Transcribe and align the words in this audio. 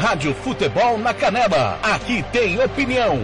Rádio 0.00 0.34
Futebol 0.34 0.96
na 0.96 1.12
Canela. 1.12 1.78
Aqui 1.82 2.24
tem 2.32 2.58
opinião. 2.58 3.20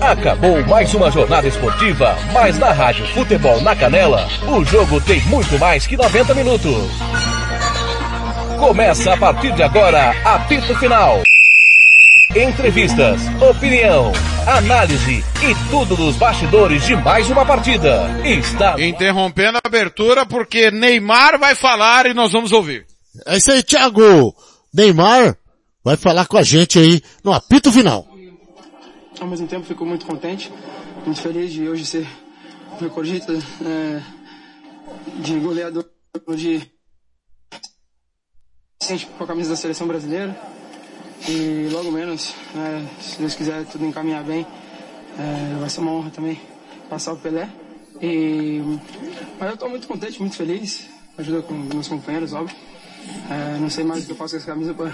Acabou 0.00 0.66
mais 0.66 0.92
uma 0.94 1.08
jornada 1.12 1.46
esportiva, 1.46 2.16
mas 2.32 2.58
na 2.58 2.72
Rádio 2.72 3.06
Futebol 3.14 3.60
na 3.60 3.76
Canela, 3.76 4.28
o 4.48 4.64
jogo 4.64 5.00
tem 5.00 5.20
muito 5.26 5.56
mais 5.60 5.86
que 5.86 5.96
90 5.96 6.34
minutos. 6.34 6.90
Começa 8.58 9.14
a 9.14 9.16
partir 9.16 9.52
de 9.52 9.62
agora, 9.62 10.12
apito 10.24 10.76
final. 10.80 11.22
Entrevistas, 12.34 13.20
opinião, 13.40 14.12
análise 14.44 15.24
e 15.40 15.70
tudo 15.70 15.94
dos 15.94 16.16
bastidores 16.16 16.84
de 16.84 16.96
mais 16.96 17.30
uma 17.30 17.46
partida. 17.46 18.10
Está 18.24 18.74
interrompendo 18.80 19.58
a 19.58 19.68
abertura 19.68 20.26
porque 20.26 20.68
Neymar 20.72 21.38
vai 21.38 21.54
falar 21.54 22.06
e 22.06 22.12
nós 22.12 22.32
vamos 22.32 22.50
ouvir. 22.50 22.87
É 23.26 23.36
isso 23.36 23.50
aí, 23.50 23.62
Thiago. 23.62 24.34
Neymar 24.72 25.36
vai 25.82 25.96
falar 25.96 26.26
com 26.26 26.36
a 26.36 26.42
gente 26.42 26.78
aí 26.78 27.02
no 27.24 27.32
apito 27.32 27.72
final 27.72 28.06
ao 29.20 29.26
mesmo 29.26 29.46
tempo 29.46 29.66
fico 29.66 29.84
muito 29.84 30.06
contente, 30.06 30.52
muito 31.04 31.20
feliz 31.20 31.52
de 31.52 31.68
hoje 31.68 31.84
ser 31.84 32.06
recordista 32.80 33.32
é, 33.32 34.02
de 35.20 35.38
goleador 35.40 35.84
de 36.36 36.62
com 39.16 39.24
a 39.24 39.26
camisa 39.26 39.50
da 39.50 39.56
seleção 39.56 39.86
brasileira 39.86 40.38
e 41.28 41.68
logo 41.72 41.90
menos, 41.90 42.32
é, 42.56 43.02
se 43.02 43.18
Deus 43.18 43.34
quiser 43.34 43.64
tudo 43.66 43.84
encaminhar 43.84 44.22
bem, 44.22 44.46
é, 45.18 45.58
vai 45.58 45.68
ser 45.68 45.80
uma 45.80 45.92
honra 45.92 46.10
também 46.10 46.40
passar 46.88 47.12
o 47.12 47.16
Pelé. 47.16 47.50
E, 48.00 48.60
mas 49.38 49.48
eu 49.48 49.54
estou 49.54 49.68
muito 49.68 49.88
contente, 49.88 50.20
muito 50.20 50.36
feliz, 50.36 50.86
ajuda 51.18 51.42
com 51.42 51.54
meus 51.54 51.88
companheiros, 51.88 52.32
óbvio. 52.32 52.56
É, 53.30 53.58
não 53.58 53.70
sei 53.70 53.84
mais 53.84 54.02
o 54.02 54.06
que 54.06 54.12
eu 54.12 54.16
faço 54.16 54.34
com 54.34 54.38
essa 54.38 54.46
camisa 54.46 54.74
para 54.74 54.92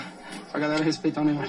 a 0.53 0.59
galera 0.59 0.85
respeitar 0.85 1.23
o 1.23 1.25
Neymar. 1.25 1.49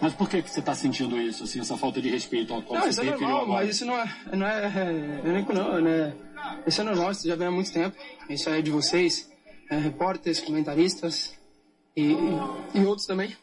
Mas 0.00 0.14
por 0.14 0.28
que, 0.28 0.42
que 0.42 0.50
você 0.50 0.60
está 0.60 0.74
sentindo 0.74 1.20
isso, 1.20 1.44
assim, 1.44 1.60
essa 1.60 1.76
falta 1.76 2.00
de 2.00 2.08
respeito 2.08 2.54
ao 2.54 2.62
qual 2.62 2.80
não, 2.80 2.86
você 2.86 3.00
isso 3.00 3.00
é 3.00 3.04
normal, 3.04 3.46
mas 3.48 3.70
isso 3.70 3.84
não 3.84 3.94
é, 3.94 4.14
não 4.32 4.46
é, 4.46 4.64
é, 4.66 5.52
não, 5.52 5.80
né? 5.80 6.14
Isso 6.66 6.80
é 6.80 6.84
normal, 6.84 7.10
isso 7.10 7.26
já 7.26 7.34
vem 7.34 7.48
há 7.48 7.50
muito 7.50 7.72
tempo. 7.72 7.96
Isso 8.28 8.48
é 8.48 8.62
de 8.62 8.70
vocês, 8.70 9.28
é, 9.70 9.76
repórteres, 9.76 10.40
comentaristas 10.40 11.34
e, 11.96 12.16
e 12.74 12.80
outros 12.84 13.06
também. 13.06 13.36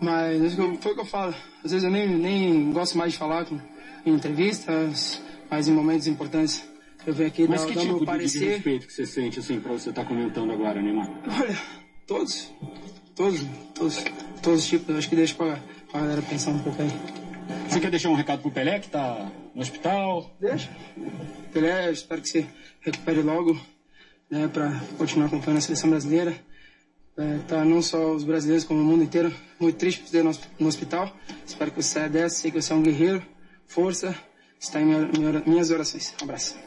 Mas 0.00 0.54
foi 0.80 0.92
o 0.92 0.94
que 0.94 1.00
eu 1.00 1.06
falo. 1.06 1.34
Às 1.64 1.70
vezes 1.70 1.84
eu 1.84 1.90
nem, 1.90 2.08
nem 2.08 2.72
gosto 2.72 2.98
mais 2.98 3.12
de 3.12 3.18
falar 3.18 3.44
com, 3.44 3.60
em 4.04 4.12
entrevistas, 4.12 5.22
mas 5.50 5.68
em 5.68 5.72
momentos 5.72 6.06
importantes 6.06 6.64
eu 7.06 7.14
venho 7.14 7.28
aqui 7.28 7.46
mas 7.46 7.60
dar, 7.60 7.68
que 7.68 7.74
dar 7.74 7.80
tipo 7.80 7.92
meu 7.92 8.00
de, 8.00 8.06
parecer. 8.06 8.38
de 8.38 8.44
respeito 8.46 8.86
que 8.86 8.92
você 8.92 9.06
sente, 9.06 9.38
assim, 9.38 9.60
para 9.60 9.72
você 9.72 9.90
estar 9.90 10.02
tá 10.02 10.08
comentando 10.08 10.52
agora, 10.52 10.82
Neymar? 10.82 11.08
Olha, 11.40 11.56
todos. 12.06 12.52
Todos, 13.14 13.40
todos, 13.74 14.04
todos 14.42 14.62
os 14.62 14.66
tipos. 14.66 14.88
Eu 14.88 14.98
acho 14.98 15.08
que 15.08 15.16
deixa 15.16 15.34
pra, 15.34 15.58
pra 15.90 16.00
galera 16.00 16.22
pensar 16.22 16.50
um 16.50 16.58
pouco 16.58 16.82
aí. 16.82 16.90
Você 17.68 17.80
quer 17.80 17.90
deixar 17.90 18.10
um 18.10 18.14
recado 18.14 18.42
pro 18.42 18.50
Pelé, 18.50 18.80
que 18.80 18.88
tá 18.88 19.30
no 19.54 19.62
hospital? 19.62 20.36
Deixa. 20.40 20.68
Pelé, 21.52 21.90
espero 21.92 22.20
que 22.20 22.28
você 22.28 22.46
recupere 22.80 23.22
logo, 23.22 23.58
né, 24.30 24.48
pra 24.48 24.80
continuar 24.98 25.26
acompanhando 25.26 25.58
a 25.58 25.62
seleção 25.62 25.88
brasileira. 25.88 26.36
É, 27.16 27.38
tá 27.48 27.64
não 27.64 27.80
só 27.80 28.12
os 28.12 28.24
brasileiros, 28.24 28.64
como 28.64 28.80
o 28.80 28.84
mundo 28.84 29.02
inteiro. 29.02 29.32
Muito 29.58 29.76
triste 29.76 30.02
por 30.02 30.08
você 30.08 30.22
no, 30.22 30.32
no 30.58 30.68
hospital. 30.68 31.16
Espero 31.46 31.70
que 31.70 31.82
você 31.82 31.88
saia 31.88 32.08
dessa. 32.08 32.36
Sei 32.36 32.50
que 32.50 32.60
você 32.60 32.72
é 32.72 32.76
um 32.76 32.82
guerreiro. 32.82 33.22
Força. 33.66 34.14
Está 34.60 34.80
em 34.80 34.84
minha, 34.84 35.00
minha, 35.06 35.42
minhas 35.46 35.70
orações. 35.70 36.14
Um 36.20 36.24
abraço. 36.24 36.65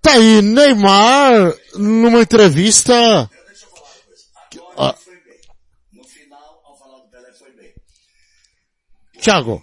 Tá 0.00 0.12
aí, 0.14 0.42
Neymar, 0.42 1.54
numa 1.74 2.20
entrevista. 2.20 3.30
Ah, 4.76 4.94
Thiago. 9.20 9.62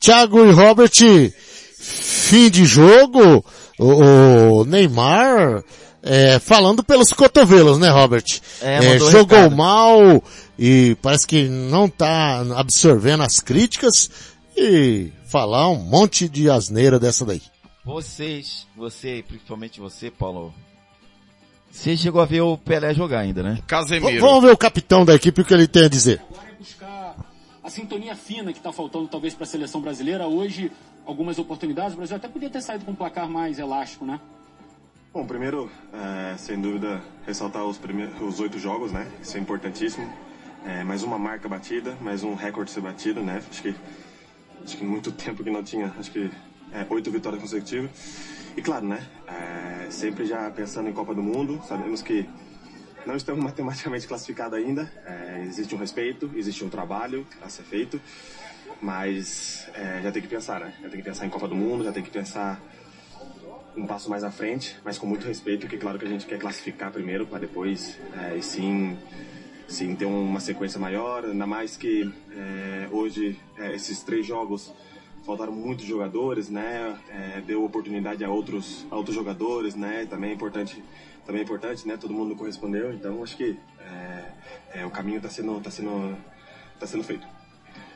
Thiago 0.00 0.46
e 0.46 0.52
Robert, 0.52 0.92
fim 1.76 2.48
de 2.48 2.64
jogo, 2.64 3.44
o, 3.78 4.60
o 4.60 4.64
Neymar, 4.64 5.64
é, 6.02 6.38
falando 6.38 6.84
pelos 6.84 7.10
cotovelos, 7.12 7.78
né, 7.78 7.90
Robert? 7.90 8.24
É, 8.62 8.94
É, 8.94 8.98
jogou 8.98 9.38
recado. 9.38 9.56
mal 9.56 10.22
e 10.56 10.96
parece 11.02 11.26
que 11.26 11.48
não 11.48 11.88
tá 11.88 12.44
absorvendo 12.54 13.24
as 13.24 13.40
críticas 13.40 14.08
e 14.56 15.10
falar 15.26 15.68
um 15.68 15.76
monte 15.76 16.28
de 16.28 16.48
asneira 16.48 17.00
dessa 17.00 17.24
daí. 17.24 17.42
Vocês, 17.86 18.66
você, 18.76 19.24
principalmente 19.26 19.78
você, 19.78 20.10
Paulo, 20.10 20.52
você 21.70 21.96
chegou 21.96 22.20
a 22.20 22.24
ver 22.24 22.40
o 22.40 22.58
Pelé 22.58 22.92
jogar 22.92 23.20
ainda, 23.20 23.44
né? 23.44 23.54
V- 23.54 23.62
Casemiro. 23.62 24.20
vamos 24.20 24.42
ver 24.42 24.50
o 24.50 24.56
capitão 24.56 25.04
da 25.04 25.14
equipe 25.14 25.40
o 25.40 25.44
que 25.44 25.54
ele 25.54 25.68
tem 25.68 25.84
a 25.84 25.88
dizer. 25.88 26.20
Agora 26.28 26.48
é 26.50 26.54
buscar 26.54 27.16
a 27.62 27.70
sintonia 27.70 28.16
fina 28.16 28.52
que 28.52 28.58
está 28.58 28.72
faltando 28.72 29.06
talvez 29.06 29.34
para 29.34 29.44
a 29.44 29.46
seleção 29.46 29.80
brasileira. 29.80 30.26
Hoje, 30.26 30.72
algumas 31.06 31.38
oportunidades. 31.38 31.92
O 31.94 31.98
Brasil 31.98 32.16
até 32.16 32.26
podia 32.26 32.50
ter 32.50 32.60
saído 32.60 32.84
com 32.84 32.90
um 32.90 32.94
placar 32.96 33.28
mais 33.28 33.60
elástico, 33.60 34.04
né? 34.04 34.20
Bom, 35.14 35.24
primeiro, 35.24 35.70
é, 35.94 36.36
sem 36.36 36.60
dúvida, 36.60 37.00
ressaltar 37.24 37.64
os, 37.64 37.78
primeiros, 37.78 38.20
os 38.20 38.40
oito 38.40 38.58
jogos, 38.58 38.90
né? 38.90 39.08
Isso 39.22 39.36
é 39.36 39.40
importantíssimo. 39.40 40.12
É, 40.64 40.82
mais 40.82 41.04
uma 41.04 41.16
marca 41.20 41.48
batida, 41.48 41.96
mais 42.00 42.24
um 42.24 42.34
recorde 42.34 42.72
ser 42.72 42.80
batido, 42.80 43.22
né? 43.22 43.40
Acho 43.48 43.62
que, 43.62 43.74
acho 44.64 44.76
que 44.76 44.84
muito 44.84 45.12
tempo 45.12 45.44
que 45.44 45.50
não 45.50 45.62
tinha, 45.62 45.94
acho 46.00 46.10
que 46.10 46.28
é, 46.72 46.86
oito 46.88 47.10
vitórias 47.10 47.40
consecutivas. 47.40 47.90
E 48.56 48.62
claro, 48.62 48.86
né? 48.86 49.06
É, 49.26 49.90
sempre 49.90 50.24
já 50.24 50.50
pensando 50.50 50.88
em 50.88 50.92
Copa 50.92 51.14
do 51.14 51.22
Mundo, 51.22 51.60
sabemos 51.68 52.02
que 52.02 52.28
não 53.04 53.16
estamos 53.16 53.42
matematicamente 53.44 54.06
classificados 54.06 54.58
ainda. 54.58 54.90
É, 55.04 55.44
existe 55.46 55.74
um 55.74 55.78
respeito, 55.78 56.30
existe 56.34 56.64
um 56.64 56.68
trabalho 56.68 57.26
a 57.42 57.48
ser 57.48 57.62
feito, 57.62 58.00
mas 58.80 59.68
é, 59.74 60.00
já 60.02 60.10
tem 60.10 60.22
que 60.22 60.28
pensar, 60.28 60.60
né? 60.60 60.74
Já 60.82 60.88
tem 60.88 60.98
que 60.98 61.04
pensar 61.04 61.26
em 61.26 61.30
Copa 61.30 61.46
do 61.46 61.54
Mundo, 61.54 61.84
já 61.84 61.92
tem 61.92 62.02
que 62.02 62.10
pensar 62.10 62.60
um 63.76 63.86
passo 63.86 64.08
mais 64.08 64.24
à 64.24 64.30
frente, 64.30 64.76
mas 64.84 64.96
com 64.96 65.06
muito 65.06 65.26
respeito, 65.26 65.60
porque 65.60 65.76
claro 65.76 65.98
que 65.98 66.06
a 66.06 66.08
gente 66.08 66.26
quer 66.26 66.38
classificar 66.38 66.90
primeiro 66.90 67.26
para 67.26 67.40
depois, 67.40 67.98
é, 68.18 68.36
e 68.36 68.42
sim, 68.42 68.96
sim 69.68 69.94
ter 69.94 70.06
uma 70.06 70.40
sequência 70.40 70.80
maior, 70.80 71.26
ainda 71.26 71.46
mais 71.46 71.76
que 71.76 72.10
é, 72.32 72.88
hoje 72.90 73.38
é, 73.58 73.74
esses 73.74 74.02
três 74.02 74.26
jogos 74.26 74.72
faltaram 75.26 75.52
muitos 75.52 75.84
jogadores, 75.84 76.48
né? 76.48 76.96
É, 77.08 77.40
deu 77.40 77.64
oportunidade 77.64 78.24
a 78.24 78.30
outros, 78.30 78.86
a 78.88 78.96
outros 78.96 79.14
jogadores, 79.14 79.74
né? 79.74 80.06
Também 80.08 80.30
é 80.30 80.32
importante, 80.32 80.82
também 81.26 81.40
é 81.40 81.44
importante, 81.44 81.86
né? 81.86 81.96
Todo 81.96 82.14
mundo 82.14 82.36
correspondeu, 82.36 82.94
então 82.94 83.22
acho 83.24 83.36
que 83.36 83.58
é, 83.80 84.80
é, 84.80 84.86
o 84.86 84.90
caminho 84.90 85.16
está 85.16 85.28
sendo, 85.28 85.60
tá 85.60 85.70
sendo, 85.70 86.16
tá 86.78 86.86
sendo 86.86 87.02
feito. 87.02 87.26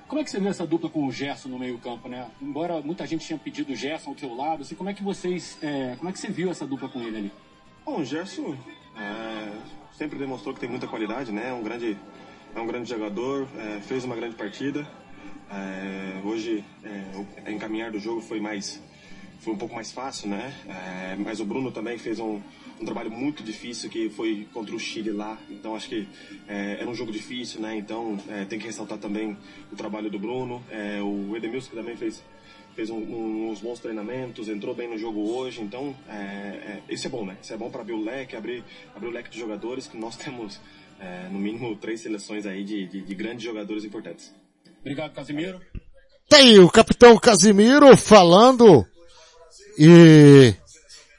Como 0.09 0.21
é 0.21 0.25
que 0.25 0.31
você 0.31 0.41
vê 0.41 0.49
essa 0.49 0.67
dupla 0.67 0.91
com 0.91 1.07
o 1.07 1.13
Gerson 1.13 1.49
no 1.49 1.59
meio 1.59 1.79
campo, 1.79 2.09
né? 2.09 2.29
Embora 2.43 2.81
muita 2.81 3.07
gente 3.07 3.27
tenha 3.27 3.39
pedido 3.39 3.73
o 3.73 3.77
Gerson 3.77 4.11
ao 4.11 4.17
teu 4.17 4.35
lado, 4.35 4.63
assim, 4.63 4.75
como 4.75 4.91
é 4.91 4.95
que 4.95 5.05
vocês, 5.05 5.57
é, 5.63 5.95
como 5.97 6.11
é 6.11 6.13
que 6.13 6.19
você 6.19 6.29
viu 6.29 6.51
essa 6.51 6.67
dupla 6.67 6.89
com 6.89 7.01
ele 7.01 7.17
ali? 7.17 7.33
Bom, 7.87 8.01
o 8.01 8.05
Gerson 8.05 8.57
é, 8.99 9.53
sempre 9.97 10.19
demonstrou 10.19 10.53
que 10.53 10.59
tem 10.59 10.69
muita 10.69 10.89
qualidade, 10.89 11.31
né? 11.31 11.51
É 11.51 11.53
um 11.53 11.63
grande, 11.63 11.97
é 12.57 12.61
um 12.61 12.67
grande 12.67 12.91
jogador, 12.91 13.47
fez 13.83 14.03
uma 14.05 14.17
grande 14.17 14.35
partida. 14.35 14.85
É, 15.51 16.21
hoje, 16.25 16.65
é, 16.85 17.47
o 17.47 17.51
encaminhar 17.51 17.91
do 17.91 17.99
jogo 17.99 18.21
foi 18.21 18.39
mais, 18.39 18.81
foi 19.41 19.53
um 19.53 19.57
pouco 19.57 19.75
mais 19.75 19.91
fácil, 19.91 20.29
né? 20.29 20.53
É, 20.69 21.17
mas 21.17 21.41
o 21.41 21.45
Bruno 21.45 21.73
também 21.73 21.99
fez 21.99 22.21
um, 22.21 22.41
um 22.81 22.85
trabalho 22.85 23.11
muito 23.11 23.43
difícil 23.43 23.91
que 23.91 24.09
foi 24.11 24.47
contra 24.53 24.75
o 24.75 24.79
Chile 24.79 25.11
lá. 25.11 25.37
Então 25.51 25.75
acho 25.75 25.89
que 25.89 26.07
é, 26.47 26.77
era 26.81 26.89
um 26.89 26.95
jogo 26.95 27.11
difícil, 27.11 27.61
né? 27.61 27.77
Então 27.77 28.17
é, 28.29 28.45
tem 28.45 28.59
que 28.59 28.67
ressaltar 28.67 28.99
também 28.99 29.37
o 29.73 29.77
trabalho 29.77 30.09
do 30.09 30.19
Bruno. 30.19 30.63
É, 30.71 31.01
o 31.03 31.37
Edemilson 31.37 31.71
que 31.71 31.77
também 31.77 31.97
fez 31.97 32.23
fez 32.77 32.89
um- 32.89 32.97
um- 32.99 33.51
uns 33.51 33.61
bons 33.61 33.81
treinamentos, 33.81 34.49
entrou 34.49 34.73
bem 34.73 34.89
no 34.89 34.97
jogo 34.97 35.19
hoje, 35.33 35.61
então 35.61 35.95
é, 36.09 36.13
é, 36.15 36.83
isso 36.89 37.05
é 37.09 37.11
bom, 37.11 37.27
né? 37.27 37.37
Isso 37.43 37.53
é 37.53 37.57
bom 37.57 37.69
para 37.69 37.81
abrir 37.81 37.95
o 37.95 38.01
leque, 38.01 38.37
abrir, 38.37 38.63
abrir 38.95 39.09
o 39.09 39.11
leque 39.11 39.29
de 39.29 39.41
jogadores, 39.41 39.89
que 39.89 39.97
nós 39.99 40.17
temos 40.17 40.61
é, 41.01 41.29
no 41.33 41.39
mínimo 41.41 41.75
três 41.77 42.01
seleções 42.01 42.47
aí 42.47 42.63
de, 42.63 42.87
de, 42.87 43.03
de 43.03 43.15
grandes 43.15 43.43
jogadores 43.43 43.85
importantes. 43.85 44.33
Obrigado, 44.81 45.13
Casimiro. 45.13 45.61
Tá 46.29 46.37
aí 46.37 46.59
o 46.59 46.71
capitão 46.71 47.19
Casimiro 47.19 47.97
falando 47.97 48.87
e 49.79 50.55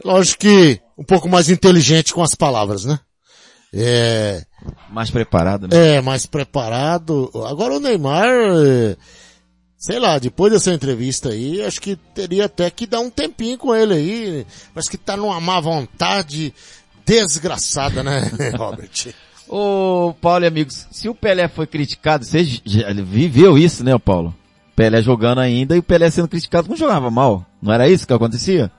lógico 0.03 0.41
que 0.41 0.79
um 0.97 1.03
pouco 1.03 1.27
mais 1.27 1.49
inteligente 1.49 2.13
com 2.13 2.23
as 2.23 2.35
palavras, 2.35 2.85
né? 2.85 2.99
É, 3.73 4.43
Mais 4.89 5.09
preparado, 5.09 5.67
né? 5.67 5.95
é 5.95 6.01
mais 6.01 6.25
preparado. 6.25 7.31
Agora 7.47 7.75
o 7.75 7.79
Neymar, 7.79 8.27
é, 8.27 8.97
sei 9.77 9.97
lá, 9.97 10.19
depois 10.19 10.51
dessa 10.51 10.73
entrevista 10.73 11.29
aí, 11.29 11.61
acho 11.63 11.79
que 11.81 11.95
teria 11.95 12.45
até 12.45 12.69
que 12.69 12.85
dar 12.85 12.99
um 12.99 13.09
tempinho 13.09 13.57
com 13.57 13.73
ele 13.73 13.93
aí. 13.93 14.47
Parece 14.73 14.89
que 14.89 14.97
tá 14.97 15.15
numa 15.15 15.39
má 15.39 15.59
vontade 15.59 16.53
desgraçada, 17.05 18.03
né, 18.03 18.31
Robert? 18.57 19.13
Ô, 19.51 20.13
Paulo 20.21 20.45
e 20.45 20.47
amigos, 20.47 20.87
se 20.91 21.09
o 21.09 21.13
Pelé 21.13 21.45
foi 21.49 21.67
criticado, 21.67 22.23
você 22.23 22.41
já 22.63 22.93
viveu 22.93 23.57
isso, 23.57 23.83
né, 23.83 23.97
Paulo? 23.99 24.33
Pelé 24.73 25.01
jogando 25.01 25.39
ainda 25.39 25.75
e 25.75 25.79
o 25.79 25.83
Pelé 25.83 26.09
sendo 26.09 26.29
criticado 26.29 26.69
quando 26.69 26.79
jogava 26.79 27.11
mal. 27.11 27.45
Não 27.61 27.73
era 27.73 27.89
isso 27.89 28.07
que 28.07 28.13
acontecia? 28.13 28.71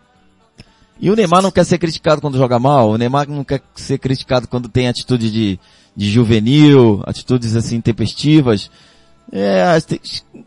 E 0.98 1.10
o 1.10 1.14
Neymar 1.14 1.42
não 1.42 1.50
quer 1.50 1.64
ser 1.64 1.76
criticado 1.76 2.22
quando 2.22 2.38
joga 2.38 2.58
mal, 2.58 2.88
o 2.88 2.96
Neymar 2.96 3.28
não 3.28 3.44
quer 3.44 3.60
ser 3.74 3.98
criticado 3.98 4.48
quando 4.48 4.66
tem 4.66 4.88
atitude 4.88 5.30
de, 5.30 5.60
de 5.94 6.10
juvenil, 6.10 7.02
atitudes 7.04 7.54
assim 7.54 7.78
tempestivas. 7.78 8.70
É, 9.30 9.64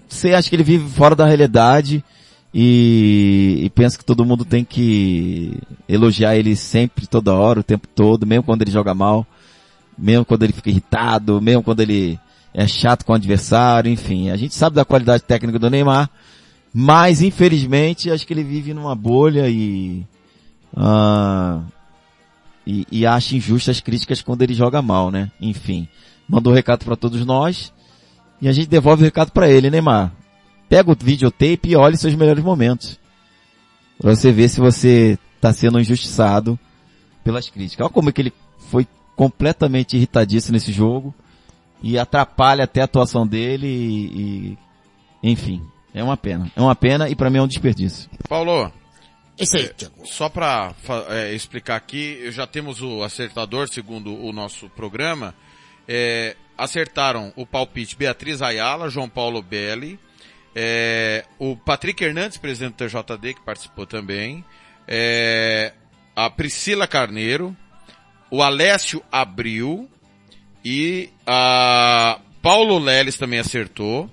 você 0.09 0.33
acha 0.33 0.49
que 0.49 0.55
ele 0.55 0.63
vive 0.63 0.89
fora 0.89 1.15
da 1.15 1.27
realidade 1.27 2.03
e, 2.51 3.59
e 3.63 3.69
pensa 3.69 3.95
que 3.95 4.05
todo 4.05 4.25
mundo 4.25 4.43
tem 4.43 4.63
que 4.63 5.59
elogiar 5.87 6.35
ele 6.35 6.55
sempre, 6.55 7.05
toda 7.05 7.35
hora, 7.35 7.59
o 7.59 7.63
tempo 7.63 7.87
todo, 7.93 8.25
mesmo 8.25 8.43
quando 8.43 8.63
ele 8.63 8.71
joga 8.71 8.95
mal, 8.95 9.27
mesmo 9.97 10.25
quando 10.25 10.43
ele 10.43 10.53
fica 10.53 10.69
irritado, 10.69 11.41
mesmo 11.41 11.63
quando 11.63 11.81
ele 11.81 12.19
é 12.53 12.67
chato 12.67 13.05
com 13.05 13.11
o 13.11 13.15
adversário, 13.15 13.91
enfim. 13.91 14.29
A 14.29 14.37
gente 14.37 14.55
sabe 14.55 14.75
da 14.75 14.85
qualidade 14.85 15.23
técnica 15.23 15.59
do 15.59 15.69
Neymar, 15.69 16.09
mas 16.73 17.21
infelizmente 17.21 18.09
acho 18.09 18.25
que 18.25 18.33
ele 18.33 18.43
vive 18.43 18.73
numa 18.73 18.95
bolha 18.95 19.49
e, 19.49 20.05
uh, 20.73 21.63
e, 22.65 22.87
e 22.91 23.05
acha 23.05 23.35
injustas 23.35 23.77
as 23.77 23.81
críticas 23.81 24.21
quando 24.21 24.41
ele 24.41 24.53
joga 24.53 24.81
mal, 24.81 25.11
né? 25.11 25.31
Enfim, 25.39 25.87
mandou 26.27 26.53
um 26.53 26.55
recado 26.55 26.85
para 26.85 26.95
todos 26.95 27.25
nós 27.25 27.73
e 28.41 28.47
a 28.47 28.51
gente 28.51 28.67
devolve 28.67 29.03
o 29.03 29.05
recado 29.05 29.31
para 29.31 29.49
ele, 29.49 29.69
Neymar. 29.69 30.11
Pega 30.67 30.91
o 30.91 30.95
videotape 30.97 31.69
e 31.69 31.75
olhe 31.75 31.97
seus 31.97 32.15
melhores 32.15 32.43
momentos. 32.43 32.99
Pra 33.99 34.15
você 34.15 34.31
ver 34.31 34.49
se 34.49 34.59
você 34.59 35.17
tá 35.39 35.53
sendo 35.53 35.79
injustiçado 35.79 36.59
pelas 37.23 37.49
críticas. 37.49 37.85
Olha 37.85 37.93
como 37.93 38.09
é 38.09 38.11
que 38.11 38.21
ele 38.21 38.33
foi 38.69 38.87
completamente 39.15 39.95
irritadíssimo 39.95 40.53
nesse 40.53 40.71
jogo 40.71 41.13
e 41.81 41.97
atrapalha 41.97 42.63
até 42.63 42.81
a 42.81 42.85
atuação 42.85 43.25
dele 43.25 43.67
e, 43.67 44.57
e 45.23 45.31
enfim, 45.31 45.61
é 45.93 46.03
uma 46.03 46.17
pena. 46.17 46.51
É 46.55 46.61
uma 46.61 46.75
pena 46.75 47.09
e 47.09 47.15
para 47.15 47.29
mim 47.29 47.39
é 47.39 47.41
um 47.41 47.47
desperdício. 47.47 48.09
Paulo, 48.27 48.71
Esse 49.37 49.57
aí, 49.57 49.65
é, 49.65 50.05
só 50.05 50.29
para 50.29 50.73
é, 51.09 51.33
explicar 51.33 51.75
aqui, 51.75 52.31
já 52.31 52.45
temos 52.45 52.81
o 52.81 53.03
acertador 53.03 53.67
segundo 53.67 54.13
o 54.13 54.31
nosso 54.31 54.69
programa. 54.69 55.33
É, 55.87 56.35
acertaram 56.57 57.31
o 57.35 57.45
palpite 57.45 57.95
Beatriz 57.95 58.41
Ayala, 58.41 58.89
João 58.89 59.09
Paulo 59.09 59.41
Belli, 59.41 59.99
é, 60.55 61.25
o 61.37 61.55
Patrick 61.55 62.03
Hernandes, 62.03 62.37
presidente 62.37 62.75
do 62.75 62.87
TJD, 62.87 63.33
que 63.33 63.41
participou 63.41 63.85
também, 63.85 64.43
é, 64.87 65.73
a 66.15 66.29
Priscila 66.29 66.87
Carneiro, 66.87 67.55
o 68.31 68.41
Alessio 68.43 69.01
Abril 69.11 69.89
e 70.63 71.09
a 71.25 72.19
Paulo 72.41 72.77
Leles 72.79 73.17
também 73.17 73.39
acertou. 73.39 74.09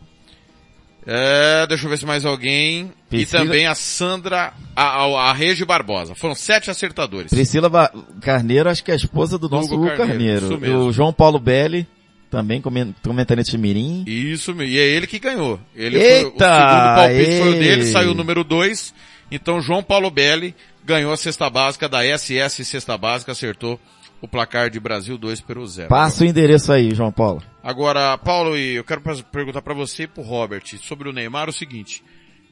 É, 1.05 1.67
deixa 1.67 1.85
eu 1.87 1.91
ver 1.91 1.99
se 1.99 2.07
mais 2.07 2.25
alguém. 2.25 2.93
Priscila- 3.11 3.43
E 3.43 3.47
também 3.47 3.67
a 3.67 3.75
Sandra, 3.75 4.53
a, 4.77 4.83
a, 5.05 5.31
a 5.31 5.33
Regi 5.33 5.65
Barbosa. 5.65 6.15
Foram 6.15 6.35
sete 6.35 6.71
acertadores. 6.71 7.31
Priscila 7.31 7.69
Ba- 7.69 7.93
Carneiro, 8.21 8.71
acho 8.71 8.85
que 8.85 8.91
é 8.91 8.95
a 8.95 8.97
esposa 8.97 9.37
do 9.37 9.49
nosso 9.49 9.75
Hugo 9.75 9.87
Carneiro, 9.87 10.09
Carneiro. 10.09 10.47
isso 10.47 10.59
mesmo. 10.59 10.79
o 10.87 10.93
João 10.93 11.13
Paulo 11.13 11.41
Belli, 11.41 11.89
também 12.31 12.61
comen- 12.61 12.95
comentarista 13.03 13.51
de 13.51 13.59
Mirim. 13.59 14.05
Isso, 14.07 14.55
mesmo. 14.55 14.73
e 14.73 14.79
é 14.79 14.83
ele 14.87 15.09
que 15.09 15.19
ganhou. 15.19 15.59
Ele 15.75 15.99
Eita, 15.99 16.21
foi, 16.21 16.29
o 16.29 16.31
segundo 16.31 16.95
palpite 16.95 17.39
foi 17.39 17.49
o 17.49 17.55
ei. 17.55 17.59
dele, 17.59 17.85
saiu 17.87 18.11
o 18.13 18.15
número 18.15 18.45
2. 18.45 18.95
Então 19.31 19.61
João 19.61 19.83
Paulo 19.83 20.09
Belli 20.11 20.55
ganhou 20.85 21.13
a 21.13 21.17
cesta 21.17 21.51
básica 21.51 21.89
da 21.89 22.05
SS 22.05 22.65
Cesta 22.65 22.97
Básica, 22.97 23.33
acertou 23.33 23.81
o 24.23 24.29
placar 24.29 24.71
de 24.71 24.79
Brasil 24.79 25.19
2 25.19 25.41
Peru 25.41 25.67
0. 25.67 25.89
Passa 25.89 26.23
o 26.23 26.27
endereço 26.27 26.73
aí, 26.73 26.95
João 26.95 27.11
Paulo. 27.11 27.43
Agora, 27.61 28.17
Paulo, 28.17 28.57
e 28.57 28.77
eu 28.77 28.85
quero 28.85 29.03
perguntar 29.25 29.61
para 29.61 29.75
você 29.75 30.05
e 30.05 30.07
pro 30.07 30.23
Robert 30.23 30.63
sobre 30.81 31.09
o 31.09 31.13
Neymar 31.13 31.49
o 31.49 31.53
seguinte. 31.53 32.05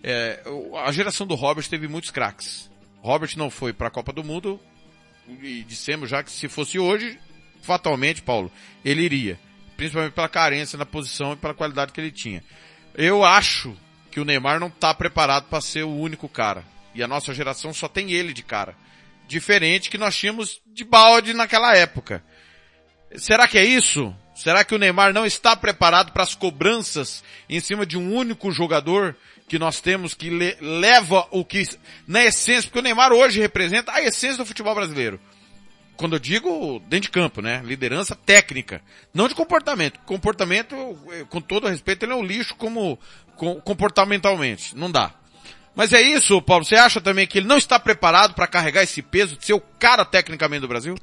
É, 0.03 0.43
a 0.85 0.91
geração 0.91 1.27
do 1.27 1.37
Robert 1.37 1.69
teve 1.69 1.87
muitos 1.87 2.11
craques. 2.11 2.69
Robert 3.01 3.31
não 3.37 3.49
foi 3.49 3.73
para 3.73 3.87
a 3.87 3.91
Copa 3.91 4.13
do 4.13 4.25
Mundo 4.25 4.59
e 5.41 5.63
dissemos 5.63 6.11
já 6.11 6.25
que 6.25 6.33
se 6.33 6.49
fosse 6.49 6.77
hoje, 6.77 7.17
fatalmente, 7.63 8.21
Paulo, 8.21 8.51
ele 8.85 9.03
iria. 9.03 9.39
Principalmente 9.77 10.13
pela 10.13 10.29
carência 10.29 10.77
na 10.77 10.85
posição 10.85 11.35
e 11.35 11.37
pela 11.37 11.55
qualidade 11.55 11.93
que 11.93 12.01
ele 12.01 12.11
tinha. 12.11 12.43
Eu 12.97 13.25
acho 13.25 13.77
que 14.11 14.19
o 14.19 14.25
Neymar 14.25 14.59
não 14.59 14.67
está 14.67 14.93
preparado 14.93 15.45
para 15.45 15.61
ser 15.61 15.85
o 15.85 15.95
único 15.95 16.29
cara. 16.29 16.65
E 16.95 17.03
a 17.03 17.07
nossa 17.07 17.33
geração 17.33 17.73
só 17.73 17.87
tem 17.87 18.11
ele 18.11 18.33
de 18.33 18.43
cara. 18.43 18.75
Diferente 19.31 19.89
que 19.89 19.97
nós 19.97 20.17
tínhamos 20.17 20.61
de 20.67 20.83
balde 20.83 21.33
naquela 21.33 21.73
época. 21.77 22.21
Será 23.15 23.47
que 23.47 23.57
é 23.57 23.65
isso? 23.65 24.13
Será 24.35 24.65
que 24.65 24.75
o 24.75 24.79
Neymar 24.79 25.13
não 25.13 25.25
está 25.25 25.55
preparado 25.55 26.11
para 26.11 26.25
as 26.25 26.35
cobranças 26.35 27.23
em 27.49 27.61
cima 27.61 27.87
de 27.87 27.97
um 27.97 28.13
único 28.13 28.51
jogador 28.51 29.15
que 29.47 29.57
nós 29.57 29.81
temos 29.81 30.15
que 30.15 30.31
le- 30.31 30.57
leva 30.61 31.29
o 31.31 31.45
que, 31.45 31.63
na 32.09 32.25
essência, 32.25 32.63
porque 32.69 32.81
o 32.81 32.83
Neymar 32.83 33.13
hoje 33.13 33.39
representa 33.41 33.93
a 33.93 34.03
essência 34.03 34.39
do 34.39 34.47
futebol 34.47 34.75
brasileiro. 34.75 35.21
Quando 35.97 36.17
eu 36.17 36.19
digo 36.19 36.81
dentro 36.89 37.03
de 37.03 37.11
campo, 37.11 37.41
né? 37.41 37.63
Liderança 37.65 38.17
técnica. 38.17 38.83
Não 39.15 39.29
de 39.29 39.35
comportamento. 39.37 40.01
Comportamento, 40.01 40.75
eh, 41.13 41.25
com 41.31 41.41
todo 41.41 41.69
respeito, 41.69 42.05
ele 42.05 42.13
é 42.15 42.17
um 42.17 42.25
lixo 42.25 42.57
como 42.57 42.99
com- 43.37 43.61
comportamentalmente. 43.61 44.77
Não 44.77 44.91
dá. 44.91 45.15
Mas 45.75 45.93
é 45.93 46.01
isso, 46.01 46.41
Paulo. 46.43 46.65
Você 46.65 46.75
acha 46.75 47.01
também 47.01 47.27
que 47.27 47.39
ele 47.39 47.47
não 47.47 47.57
está 47.57 47.79
preparado 47.79 48.35
para 48.35 48.47
carregar 48.47 48.83
esse 48.83 49.03
peso 49.03 49.37
de 49.37 49.47
ser 49.47 49.55
o 49.55 49.63
cara 49.79 50.05
tecnicamente 50.05 50.61
do 50.63 50.69
Brasil? 50.69 50.97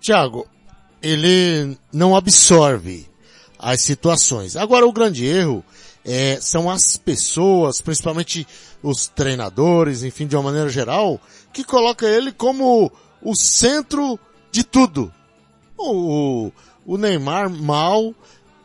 Tiago, 0.00 0.46
ele 1.02 1.76
não 1.92 2.14
absorve 2.14 3.08
as 3.58 3.80
situações. 3.80 4.56
Agora, 4.56 4.86
o 4.86 4.92
grande 4.92 5.24
erro 5.24 5.64
é, 6.04 6.38
são 6.40 6.70
as 6.70 6.96
pessoas, 6.96 7.80
principalmente 7.80 8.46
os 8.82 9.08
treinadores, 9.08 10.02
enfim, 10.02 10.26
de 10.26 10.36
uma 10.36 10.42
maneira 10.42 10.68
geral, 10.68 11.20
que 11.52 11.64
coloca 11.64 12.06
ele 12.06 12.30
como 12.30 12.92
o 13.22 13.34
centro 13.34 14.18
de 14.52 14.62
tudo. 14.62 15.12
O, 15.76 16.52
o 16.84 16.98
Neymar 16.98 17.48
mal 17.48 18.14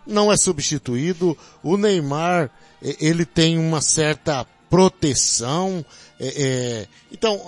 não 0.05 0.31
é 0.31 0.35
substituído. 0.35 1.37
O 1.63 1.77
Neymar, 1.77 2.51
ele 2.81 3.25
tem 3.25 3.57
uma 3.57 3.81
certa 3.81 4.45
proteção. 4.69 5.85
eh, 6.19 6.33
eh, 6.35 6.87
então, 7.11 7.39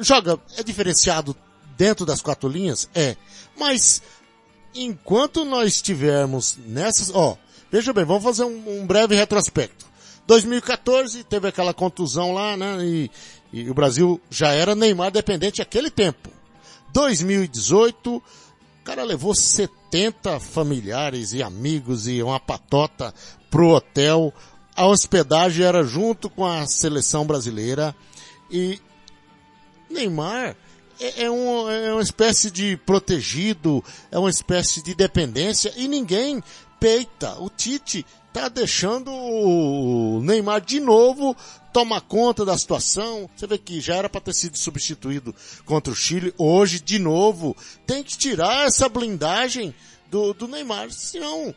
joga, 0.00 0.38
é 0.56 0.62
diferenciado 0.62 1.36
dentro 1.76 2.04
das 2.04 2.20
quatro 2.20 2.48
linhas? 2.48 2.88
É. 2.94 3.16
Mas, 3.58 4.02
enquanto 4.74 5.44
nós 5.44 5.74
estivermos 5.74 6.58
nessas, 6.66 7.10
ó, 7.14 7.36
veja 7.70 7.92
bem, 7.92 8.04
vamos 8.04 8.22
fazer 8.22 8.44
um, 8.44 8.80
um 8.80 8.86
breve 8.86 9.14
retrospecto. 9.14 9.86
2014 10.26 11.24
teve 11.24 11.48
aquela 11.48 11.74
contusão 11.74 12.32
lá, 12.32 12.56
né? 12.56 12.84
E, 12.84 13.10
e 13.52 13.70
o 13.70 13.74
Brasil 13.74 14.20
já 14.30 14.52
era 14.52 14.74
Neymar 14.74 15.10
dependente 15.10 15.60
aquele 15.60 15.90
tempo. 15.90 16.30
2018, 16.92 18.16
o 18.16 18.22
cara 18.84 19.02
levou 19.02 19.34
70 19.34 20.38
familiares 20.38 21.32
e 21.32 21.42
amigos 21.42 22.06
e 22.06 22.22
uma 22.22 22.38
patota 22.38 23.12
pro 23.50 23.70
hotel. 23.70 24.32
A 24.74 24.86
hospedagem 24.86 25.64
era 25.64 25.82
junto 25.84 26.30
com 26.30 26.46
a 26.46 26.66
seleção 26.66 27.26
brasileira. 27.26 27.94
E 28.50 28.80
Neymar 29.90 30.56
é, 31.00 31.24
é, 31.24 31.30
um, 31.30 31.70
é 31.70 31.92
uma 31.92 32.02
espécie 32.02 32.50
de 32.50 32.76
protegido, 32.76 33.82
é 34.10 34.18
uma 34.18 34.30
espécie 34.30 34.82
de 34.82 34.94
dependência 34.94 35.72
e 35.76 35.88
ninguém 35.88 36.42
peita. 36.78 37.40
O 37.40 37.48
Tite 37.48 38.04
tá 38.32 38.48
deixando 38.48 39.10
o 39.10 40.20
Neymar 40.22 40.60
de 40.60 40.78
novo 40.78 41.36
tomar 41.72 42.00
conta 42.02 42.44
da 42.44 42.56
situação. 42.56 43.28
Você 43.34 43.46
vê 43.46 43.58
que 43.58 43.80
já 43.80 43.96
era 43.96 44.08
para 44.08 44.20
ter 44.20 44.34
sido 44.34 44.58
substituído 44.58 45.34
contra 45.64 45.92
o 45.92 45.96
Chile, 45.96 46.34
hoje 46.36 46.80
de 46.80 46.98
novo 46.98 47.56
tem 47.86 48.02
que 48.02 48.16
tirar 48.16 48.66
essa 48.66 48.88
blindagem 48.88 49.74
do, 50.10 50.32
do 50.34 50.48
Neymar, 50.48 50.90
senão 50.90 51.54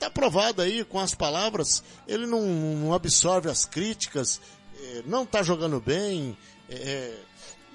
tá 0.00 0.10
provado 0.10 0.62
aí 0.62 0.82
com 0.82 0.98
as 0.98 1.14
palavras, 1.14 1.84
ele 2.08 2.26
não, 2.26 2.42
não 2.42 2.92
absorve 2.94 3.48
as 3.50 3.64
críticas, 3.66 4.40
eh, 4.82 5.02
não 5.06 5.24
tá 5.26 5.42
jogando 5.42 5.78
bem, 5.78 6.36
eh, 6.70 7.14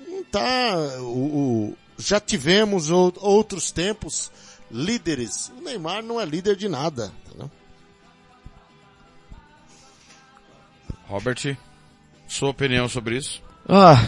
não 0.07 0.23
tá, 0.25 0.75
o, 1.01 1.69
o- 1.69 1.77
já 1.97 2.19
tivemos 2.19 2.89
ou- 2.89 3.13
outros 3.21 3.71
tempos 3.71 4.31
líderes, 4.71 5.51
o 5.57 5.61
Neymar 5.61 6.01
não 6.03 6.19
é 6.19 6.25
líder 6.25 6.55
de 6.55 6.67
nada, 6.67 7.13
entendeu? 7.27 7.49
Robert, 11.07 11.55
sua 12.27 12.49
opinião 12.49 12.89
sobre 12.89 13.17
isso? 13.17 13.41
Ah, 13.69 14.03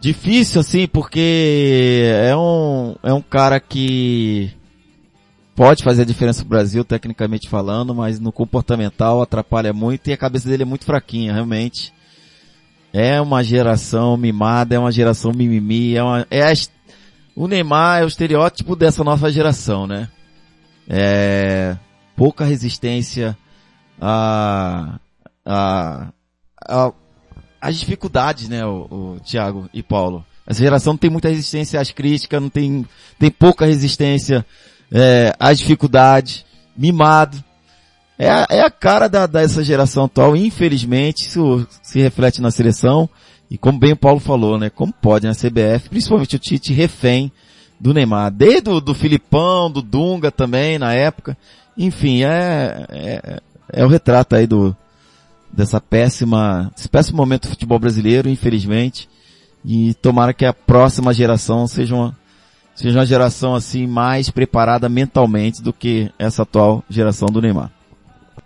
difícil 0.00 0.60
assim, 0.62 0.86
porque 0.88 2.02
é 2.26 2.34
um, 2.34 2.96
é 3.02 3.12
um 3.12 3.20
cara 3.22 3.60
que 3.60 4.50
pode 5.60 5.84
fazer 5.84 6.02
a 6.02 6.06
diferença 6.06 6.40
pro 6.40 6.48
Brasil, 6.48 6.82
tecnicamente 6.82 7.46
falando, 7.46 7.94
mas 7.94 8.18
no 8.18 8.32
comportamental 8.32 9.20
atrapalha 9.20 9.74
muito 9.74 10.08
e 10.08 10.12
a 10.14 10.16
cabeça 10.16 10.48
dele 10.48 10.62
é 10.62 10.64
muito 10.64 10.86
fraquinha, 10.86 11.34
realmente. 11.34 11.92
É 12.94 13.20
uma 13.20 13.44
geração 13.44 14.16
mimada, 14.16 14.74
é 14.74 14.78
uma 14.78 14.90
geração 14.90 15.32
mimimi, 15.32 15.94
é 15.94 16.02
uma, 16.02 16.26
é 16.30 16.50
a 16.50 16.54
o 17.36 17.46
Neymar 17.46 18.00
é 18.00 18.04
o 18.06 18.08
estereótipo 18.08 18.74
dessa 18.74 19.04
nova 19.04 19.30
geração, 19.30 19.86
né? 19.86 20.08
É, 20.88 21.76
pouca 22.16 22.46
resistência 22.46 23.36
a, 24.00 24.98
a, 25.44 26.10
a 27.60 27.70
dificuldades, 27.70 28.48
né, 28.48 28.64
o, 28.64 28.86
o 28.90 29.20
Thiago 29.20 29.68
e 29.74 29.82
Paulo. 29.82 30.24
Essa 30.46 30.60
geração 30.60 30.94
não 30.94 30.98
tem 30.98 31.10
muita 31.10 31.28
resistência 31.28 31.78
às 31.78 31.90
críticas, 31.90 32.40
não 32.40 32.48
tem, 32.48 32.86
tem 33.18 33.30
pouca 33.30 33.66
resistência 33.66 34.42
é, 34.92 35.34
as 35.38 35.58
dificuldades, 35.58 36.44
mimado. 36.76 37.42
É, 38.18 38.28
a- 38.28 38.46
é 38.50 38.60
a 38.60 38.70
cara 38.70 39.08
da, 39.08 39.26
dessa 39.26 39.62
geração 39.64 40.04
atual, 40.04 40.36
infelizmente, 40.36 41.26
isso 41.26 41.66
se 41.82 42.00
reflete 42.00 42.40
na 42.42 42.50
seleção. 42.50 43.08
E 43.50 43.58
como 43.58 43.78
bem 43.78 43.92
o 43.92 43.96
Paulo 43.96 44.20
falou, 44.20 44.58
né? 44.58 44.70
Como 44.70 44.92
pode 44.92 45.26
na 45.26 45.34
CBF, 45.34 45.88
principalmente 45.88 46.36
o 46.36 46.38
Tite 46.38 46.72
refém 46.72 47.32
do 47.80 47.92
Neymar. 47.94 48.30
Desde 48.30 48.68
o 48.70 48.80
do 48.80 48.94
Filipão, 48.94 49.70
do 49.70 49.82
Dunga 49.82 50.30
também, 50.30 50.78
na 50.78 50.92
época. 50.92 51.36
Enfim, 51.76 52.22
é, 52.22 52.86
é, 52.90 53.40
é 53.72 53.84
o 53.84 53.88
retrato 53.88 54.36
aí 54.36 54.46
do, 54.46 54.76
dessa 55.52 55.80
péssima, 55.80 56.70
desse 56.76 56.88
péssimo 56.88 57.16
momento 57.16 57.42
do 57.42 57.48
futebol 57.48 57.78
brasileiro, 57.78 58.28
infelizmente. 58.28 59.08
E 59.64 59.94
tomara 59.94 60.32
que 60.32 60.44
a 60.44 60.52
próxima 60.52 61.12
geração 61.12 61.66
seja 61.66 61.94
uma, 61.94 62.16
seja 62.80 62.98
uma 62.98 63.06
geração 63.06 63.54
assim 63.54 63.86
mais 63.86 64.30
preparada 64.30 64.88
mentalmente 64.88 65.60
do 65.60 65.72
que 65.72 66.10
essa 66.18 66.42
atual 66.42 66.82
geração 66.88 67.28
do 67.28 67.40
Neymar. 67.40 67.70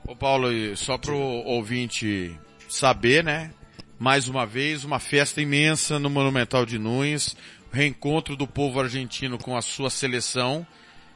Ô 0.07 0.17
Paulo, 0.17 0.49
só 0.77 0.99
pro 0.99 1.17
ouvinte 1.17 2.37
saber, 2.69 3.23
né? 3.23 3.53
Mais 3.97 4.29
uma 4.29 4.45
vez, 4.45 4.85
uma 4.85 4.99
festa 4.99 5.41
imensa 5.41 6.01
no 6.01 6.11
Monumental 6.11 6.67
de 6.67 6.79
Nunes, 6.79 7.37
reencontro 7.73 8.37
do 8.37 8.47
povo 8.47 8.81
argentino 8.81 9.39
com 9.39 9.57
a 9.57 9.63
sua 9.63 9.89
seleção. 9.89 10.67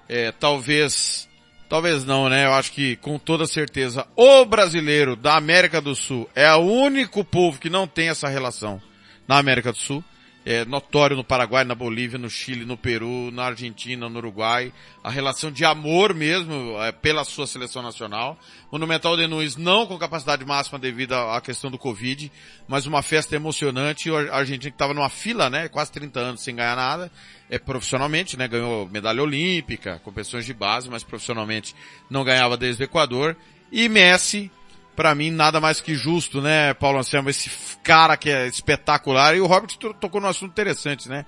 É, 0.09 0.31
talvez, 0.31 1.29
talvez 1.69 2.05
não, 2.05 2.29
né? 2.29 2.47
Eu 2.47 2.55
acho 2.55 2.71
que 2.71 2.95
com 2.97 3.19
toda 3.19 3.47
certeza 3.47 4.07
o 4.15 4.45
brasileiro 4.45 5.17
da 5.17 5.37
América 5.37 5.81
do 5.81 5.95
Sul 5.95 6.31
é 6.37 6.51
o 6.55 6.61
único 6.61 7.25
povo 7.25 7.59
que 7.59 7.69
não 7.69 7.87
tem 7.87 8.11
essa 8.11 8.29
relação 8.29 8.81
na 9.27 9.39
América 9.39 9.73
do 9.73 9.79
Sul. 9.79 10.05
É 10.50 10.64
notório 10.64 11.14
no 11.14 11.23
Paraguai, 11.23 11.62
na 11.62 11.75
Bolívia, 11.75 12.19
no 12.19 12.31
Chile, 12.31 12.64
no 12.64 12.75
Peru, 12.75 13.31
na 13.31 13.45
Argentina, 13.45 14.09
no 14.09 14.17
Uruguai. 14.17 14.73
A 15.05 15.11
relação 15.11 15.50
de 15.50 15.62
amor 15.62 16.14
mesmo 16.14 16.83
é, 16.83 16.90
pela 16.90 17.23
sua 17.23 17.47
seleção 17.47 17.83
nacional. 17.83 18.40
Monumental 18.73 19.14
de 19.14 19.26
Nunes 19.26 19.57
não 19.57 19.87
com 19.87 19.99
capacidade 19.99 20.43
máxima 20.47 20.78
devido 20.78 21.12
à 21.12 21.38
questão 21.43 21.71
do 21.71 21.76
Covid, 21.76 22.33
mas 22.67 22.87
uma 22.87 23.02
festa 23.02 23.37
emocionante. 23.37 24.11
A 24.11 24.37
Argentina 24.37 24.71
que 24.71 24.75
estava 24.75 24.95
numa 24.95 25.11
fila, 25.11 25.50
né? 25.50 25.69
Quase 25.69 25.93
30 25.93 26.19
anos 26.19 26.40
sem 26.40 26.57
ganhar 26.57 26.76
nada. 26.76 27.12
É 27.50 27.59
profissionalmente, 27.59 28.35
né? 28.38 28.49
Ganhou 28.49 28.88
medalha 28.88 29.23
olímpica, 29.23 30.00
competições 30.02 30.47
de 30.47 30.55
base, 30.55 30.88
mas 30.88 31.05
profissionalmente 31.05 31.76
não 32.09 32.25
ganhava 32.25 32.57
desde 32.57 32.83
o 32.83 32.85
Equador. 32.85 33.37
E 33.71 33.87
Messi, 33.87 34.50
Pra 34.99 35.14
mim, 35.14 35.31
nada 35.31 35.61
mais 35.61 35.81
que 35.81 35.95
justo, 35.95 36.40
né, 36.43 36.75
Paulo 36.75 36.99
Anselmo? 36.99 37.31
Esse 37.31 37.49
cara 37.85 38.17
que 38.17 38.28
é 38.28 38.49
espetacular. 38.49 39.37
E 39.37 39.40
o 39.40 39.47
Robert 39.47 39.76
to- 39.78 39.95
tocou 39.95 40.21
num 40.21 40.26
assunto 40.26 40.50
interessante, 40.50 41.09
né? 41.09 41.25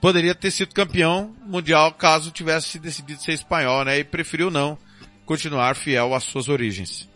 Poderia 0.00 0.34
ter 0.34 0.50
sido 0.50 0.74
campeão 0.74 1.32
mundial 1.46 1.92
caso 1.92 2.32
tivesse 2.32 2.76
decidido 2.76 3.22
ser 3.22 3.34
espanhol, 3.34 3.84
né? 3.84 4.00
E 4.00 4.02
preferiu 4.02 4.50
não 4.50 4.76
continuar 5.24 5.76
fiel 5.76 6.12
às 6.12 6.24
suas 6.24 6.48
origens. 6.48 7.08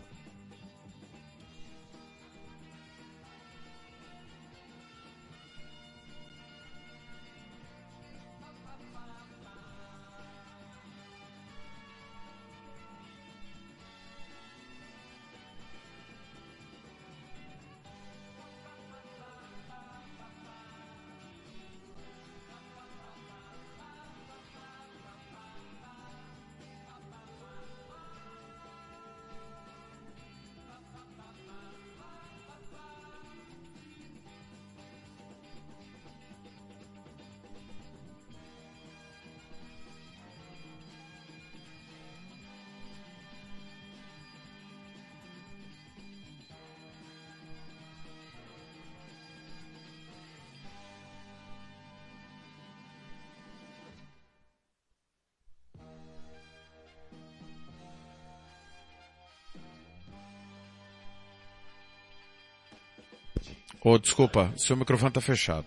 Ô, 63.83 63.97
desculpa, 63.97 64.51
seu 64.57 64.75
microfone 64.75 65.11
tá 65.11 65.21
fechado. 65.21 65.65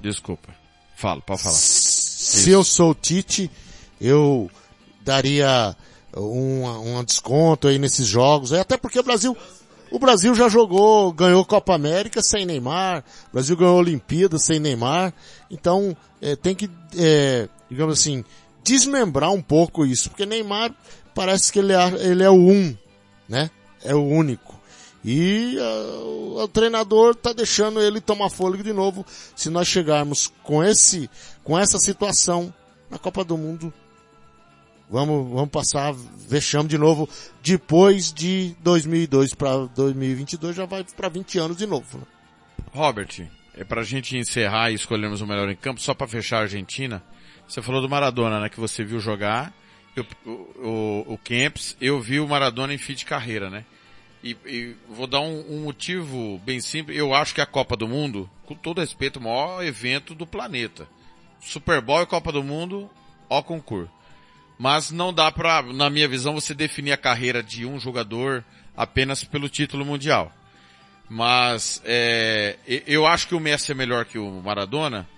Desculpa. 0.00 0.54
Fala, 0.96 1.20
pode 1.20 1.42
falar. 1.42 1.54
Se 1.54 2.50
eu 2.50 2.64
sou 2.64 2.90
o 2.90 2.94
Tite, 2.94 3.50
eu 4.00 4.50
daria 5.04 5.76
um, 6.16 6.98
um 6.98 7.04
desconto 7.04 7.68
aí 7.68 7.78
nesses 7.78 8.06
jogos, 8.06 8.52
até 8.52 8.76
porque 8.76 8.98
o 8.98 9.02
Brasil, 9.02 9.36
o 9.90 9.98
Brasil 9.98 10.34
já 10.34 10.48
jogou, 10.48 11.12
ganhou 11.12 11.44
Copa 11.44 11.74
América 11.74 12.22
sem 12.22 12.46
Neymar, 12.46 13.04
o 13.28 13.32
Brasil 13.32 13.56
ganhou 13.56 13.78
Olimpíada 13.78 14.38
sem 14.38 14.58
Neymar, 14.58 15.12
então 15.50 15.96
é, 16.20 16.36
tem 16.36 16.54
que, 16.54 16.70
é, 16.96 17.48
digamos 17.70 17.98
assim, 17.98 18.24
desmembrar 18.62 19.32
um 19.32 19.42
pouco 19.42 19.84
isso, 19.84 20.10
porque 20.10 20.26
Neymar 20.26 20.74
parece 21.14 21.52
que 21.52 21.58
ele 21.58 21.72
é, 21.72 21.88
ele 22.00 22.22
é 22.22 22.30
o 22.30 22.34
um, 22.34 22.76
né? 23.28 23.50
É 23.84 23.94
o 23.94 24.04
único. 24.04 24.51
E 25.04 25.56
ah, 25.58 26.42
o 26.42 26.48
treinador 26.48 27.14
tá 27.14 27.32
deixando 27.32 27.80
ele 27.80 28.00
tomar 28.00 28.30
fôlego 28.30 28.62
de 28.62 28.72
novo. 28.72 29.04
Se 29.34 29.50
nós 29.50 29.66
chegarmos 29.66 30.32
com 30.42 30.62
esse, 30.62 31.10
com 31.42 31.58
essa 31.58 31.78
situação 31.78 32.52
na 32.88 32.98
Copa 32.98 33.24
do 33.24 33.36
Mundo, 33.36 33.72
vamos, 34.88 35.28
vamos 35.30 35.50
passar 35.50 35.92
vexame 36.28 36.68
de 36.68 36.78
novo. 36.78 37.08
Depois 37.42 38.12
de 38.12 38.54
2002 38.60 39.34
para 39.34 39.66
2022 39.66 40.54
já 40.54 40.66
vai 40.66 40.84
para 40.84 41.08
20 41.08 41.38
anos 41.38 41.56
de 41.56 41.66
novo. 41.66 41.98
Né? 41.98 42.04
Robert, 42.72 43.28
é 43.54 43.64
pra 43.64 43.82
gente 43.82 44.16
encerrar 44.16 44.70
e 44.70 44.74
escolhermos 44.74 45.20
o 45.20 45.26
melhor 45.26 45.48
em 45.50 45.56
campo, 45.56 45.80
só 45.80 45.94
pra 45.94 46.06
fechar 46.06 46.38
a 46.38 46.42
Argentina. 46.42 47.02
Você 47.46 47.60
falou 47.60 47.82
do 47.82 47.88
Maradona, 47.88 48.40
né, 48.40 48.48
que 48.48 48.60
você 48.60 48.84
viu 48.84 49.00
jogar. 49.00 49.52
Eu, 49.94 50.06
o, 50.24 50.30
o, 50.30 51.14
o 51.14 51.18
Camps, 51.18 51.76
eu 51.78 52.00
vi 52.00 52.18
o 52.18 52.26
Maradona 52.26 52.72
em 52.72 52.78
fim 52.78 52.94
de 52.94 53.04
carreira, 53.04 53.50
né? 53.50 53.66
E, 54.22 54.36
e 54.46 54.76
vou 54.88 55.06
dar 55.06 55.20
um, 55.20 55.44
um, 55.48 55.64
motivo 55.64 56.40
bem 56.44 56.60
simples. 56.60 56.96
Eu 56.96 57.12
acho 57.12 57.34
que 57.34 57.40
a 57.40 57.46
Copa 57.46 57.76
do 57.76 57.88
Mundo, 57.88 58.30
com 58.46 58.54
todo 58.54 58.80
respeito, 58.80 59.18
o 59.18 59.22
maior 59.22 59.64
evento 59.64 60.14
do 60.14 60.26
planeta. 60.26 60.86
Super 61.40 61.80
Bowl 61.80 62.02
e 62.02 62.06
Copa 62.06 62.30
do 62.30 62.42
Mundo, 62.42 62.88
ó 63.28 63.42
concurso. 63.42 63.90
Mas 64.58 64.92
não 64.92 65.12
dá 65.12 65.30
pra, 65.32 65.60
na 65.62 65.90
minha 65.90 66.06
visão, 66.06 66.34
você 66.34 66.54
definir 66.54 66.92
a 66.92 66.96
carreira 66.96 67.42
de 67.42 67.66
um 67.66 67.80
jogador 67.80 68.44
apenas 68.76 69.24
pelo 69.24 69.48
título 69.48 69.84
mundial. 69.84 70.32
Mas 71.08 71.82
é, 71.84 72.56
eu 72.86 73.06
acho 73.06 73.26
que 73.26 73.34
o 73.34 73.40
Messi 73.40 73.72
é 73.72 73.74
melhor 73.74 74.04
que 74.04 74.18
o 74.18 74.40
Maradona, 74.40 75.08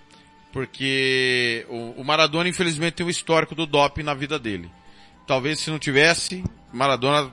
porque 0.51 1.65
o, 1.69 2.01
o 2.01 2.03
Maradona 2.03 2.49
infelizmente 2.49 2.95
tem 2.95 3.05
o 3.05 3.09
histórico 3.09 3.53
do 3.53 3.67
doping 3.67 4.03
na 4.03 4.15
vida 4.15 4.39
dele. 4.39 4.69
Talvez 5.27 5.59
se 5.59 5.69
não 5.69 5.77
tivesse, 5.77 6.43
Maradona 6.73 7.31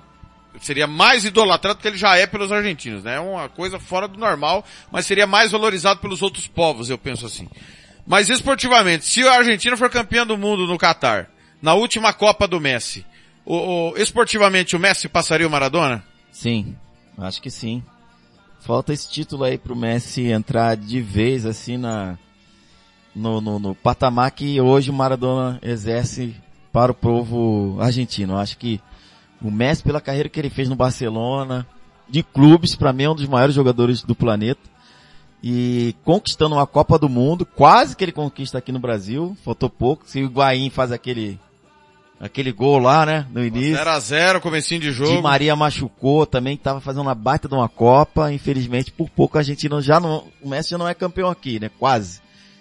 seria 0.61 0.87
mais 0.87 1.25
idolatrado 1.25 1.79
que 1.79 1.89
ele 1.89 1.97
já 1.97 2.17
é 2.17 2.27
pelos 2.27 2.53
argentinos, 2.53 3.03
né? 3.03 3.17
É 3.17 3.21
uma 3.21 3.49
coisa 3.49 3.79
fora 3.79 4.07
do 4.07 4.19
normal, 4.19 4.65
mas 4.91 5.07
seria 5.07 5.27
mais 5.27 5.53
valorizado 5.53 6.01
pelos 6.01 6.23
outros 6.23 6.47
povos, 6.47 6.91
eu 6.91 6.99
penso 6.99 7.27
assim. 7.27 7.49
Mas 8.07 8.29
esportivamente, 8.29 9.05
se 9.05 9.27
a 9.27 9.35
Argentina 9.35 9.77
for 9.77 9.89
campeã 9.89 10.27
do 10.27 10.37
mundo 10.37 10.67
no 10.67 10.79
Catar, 10.79 11.31
na 11.61 11.75
última 11.75 12.13
Copa 12.13 12.49
do 12.49 12.61
Messi, 12.61 13.07
o, 13.45 13.91
o, 13.91 13.97
esportivamente 13.97 14.77
o 14.77 14.79
Messi 14.79 15.09
passaria 15.09 15.47
o 15.47 15.51
Maradona? 15.51 16.05
Sim, 16.31 16.77
acho 17.19 17.41
que 17.41 17.51
sim. 17.51 17.83
Falta 18.61 18.93
esse 18.93 19.11
título 19.11 19.45
aí 19.45 19.59
pro 19.59 19.75
Messi 19.75 20.29
entrar 20.29 20.77
de 20.77 21.01
vez 21.01 21.45
assim 21.45 21.77
na 21.77 22.17
no, 23.15 23.41
no, 23.41 23.59
no 23.59 23.75
patamar 23.75 24.31
que 24.31 24.61
hoje 24.61 24.91
o 24.91 24.95
Maradona 24.95 25.59
exerce 25.63 26.35
para 26.73 26.93
o 26.93 26.95
povo 26.95 27.77
argentino. 27.81 28.39
Acho 28.39 28.57
que 28.57 28.81
o 29.43 29.51
Messi, 29.51 29.83
pela 29.83 30.01
carreira 30.01 30.29
que 30.29 30.39
ele 30.39 30.51
fez 30.51 30.69
no 30.69 30.77
Barcelona, 30.77 31.67
de 32.09 32.23
clubes, 32.23 32.77
para 32.77 32.93
mim 32.93 33.05
é 33.05 33.11
um 33.11 33.15
dos 33.15 33.27
maiores 33.27 33.55
jogadores 33.55 34.03
do 34.03 34.15
planeta. 34.15 34.61
E 35.43 35.97
conquistando 36.05 36.55
uma 36.55 36.67
Copa 36.67 36.99
do 36.99 37.09
Mundo, 37.09 37.45
quase 37.45 37.97
que 37.97 38.05
ele 38.05 38.13
conquista 38.13 38.59
aqui 38.59 38.71
no 38.71 38.79
Brasil, 38.79 39.37
faltou 39.45 39.69
pouco. 39.69 40.05
Se 40.07 40.21
o 40.21 40.27
Higuaín 40.27 40.71
faz 40.71 40.93
aquele, 40.93 41.41
aquele 42.21 42.53
gol 42.53 42.79
lá, 42.79 43.05
né, 43.05 43.27
no 43.33 43.45
início. 43.45 43.75
0 43.75 43.91
a 43.91 43.99
0 43.99 44.41
comecinho 44.41 44.81
de 44.81 44.93
jogo. 44.93 45.17
Di 45.17 45.21
Maria 45.21 45.57
machucou 45.57 46.25
também, 46.25 46.57
tava 46.57 46.81
fazendo 46.81 47.03
uma 47.03 47.15
baita 47.15 47.49
de 47.49 47.55
uma 47.55 47.69
Copa, 47.69 48.33
infelizmente 48.33 48.93
por 48.93 49.11
pouco 49.11 49.37
a 49.37 49.41
Argentina 49.41 49.81
já 49.81 49.99
não, 49.99 50.29
o 50.41 50.49
Messi 50.49 50.71
já 50.71 50.79
não 50.79 50.87
é 50.87 50.95
campeão 50.95 51.29
aqui, 51.29 51.59
né, 51.59 51.69
quase. 51.77 52.21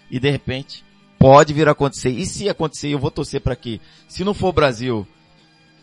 E 0.10 0.20
de 0.20 0.32
repente, 0.32 0.84
pode 1.20 1.54
vir 1.54 1.68
a 1.68 1.74
acontecer. 1.74 2.10
E 2.10 2.26
se 2.26 2.50
acontecer, 2.50 2.90
eu 2.90 3.00
vou 3.00 3.12
torcer 3.12 3.42
para 3.42 3.56
que, 3.56 3.80
se 4.08 4.24
não 4.24 4.34
for 4.34 4.48
o 4.48 4.54
Brasil, 4.54 5.08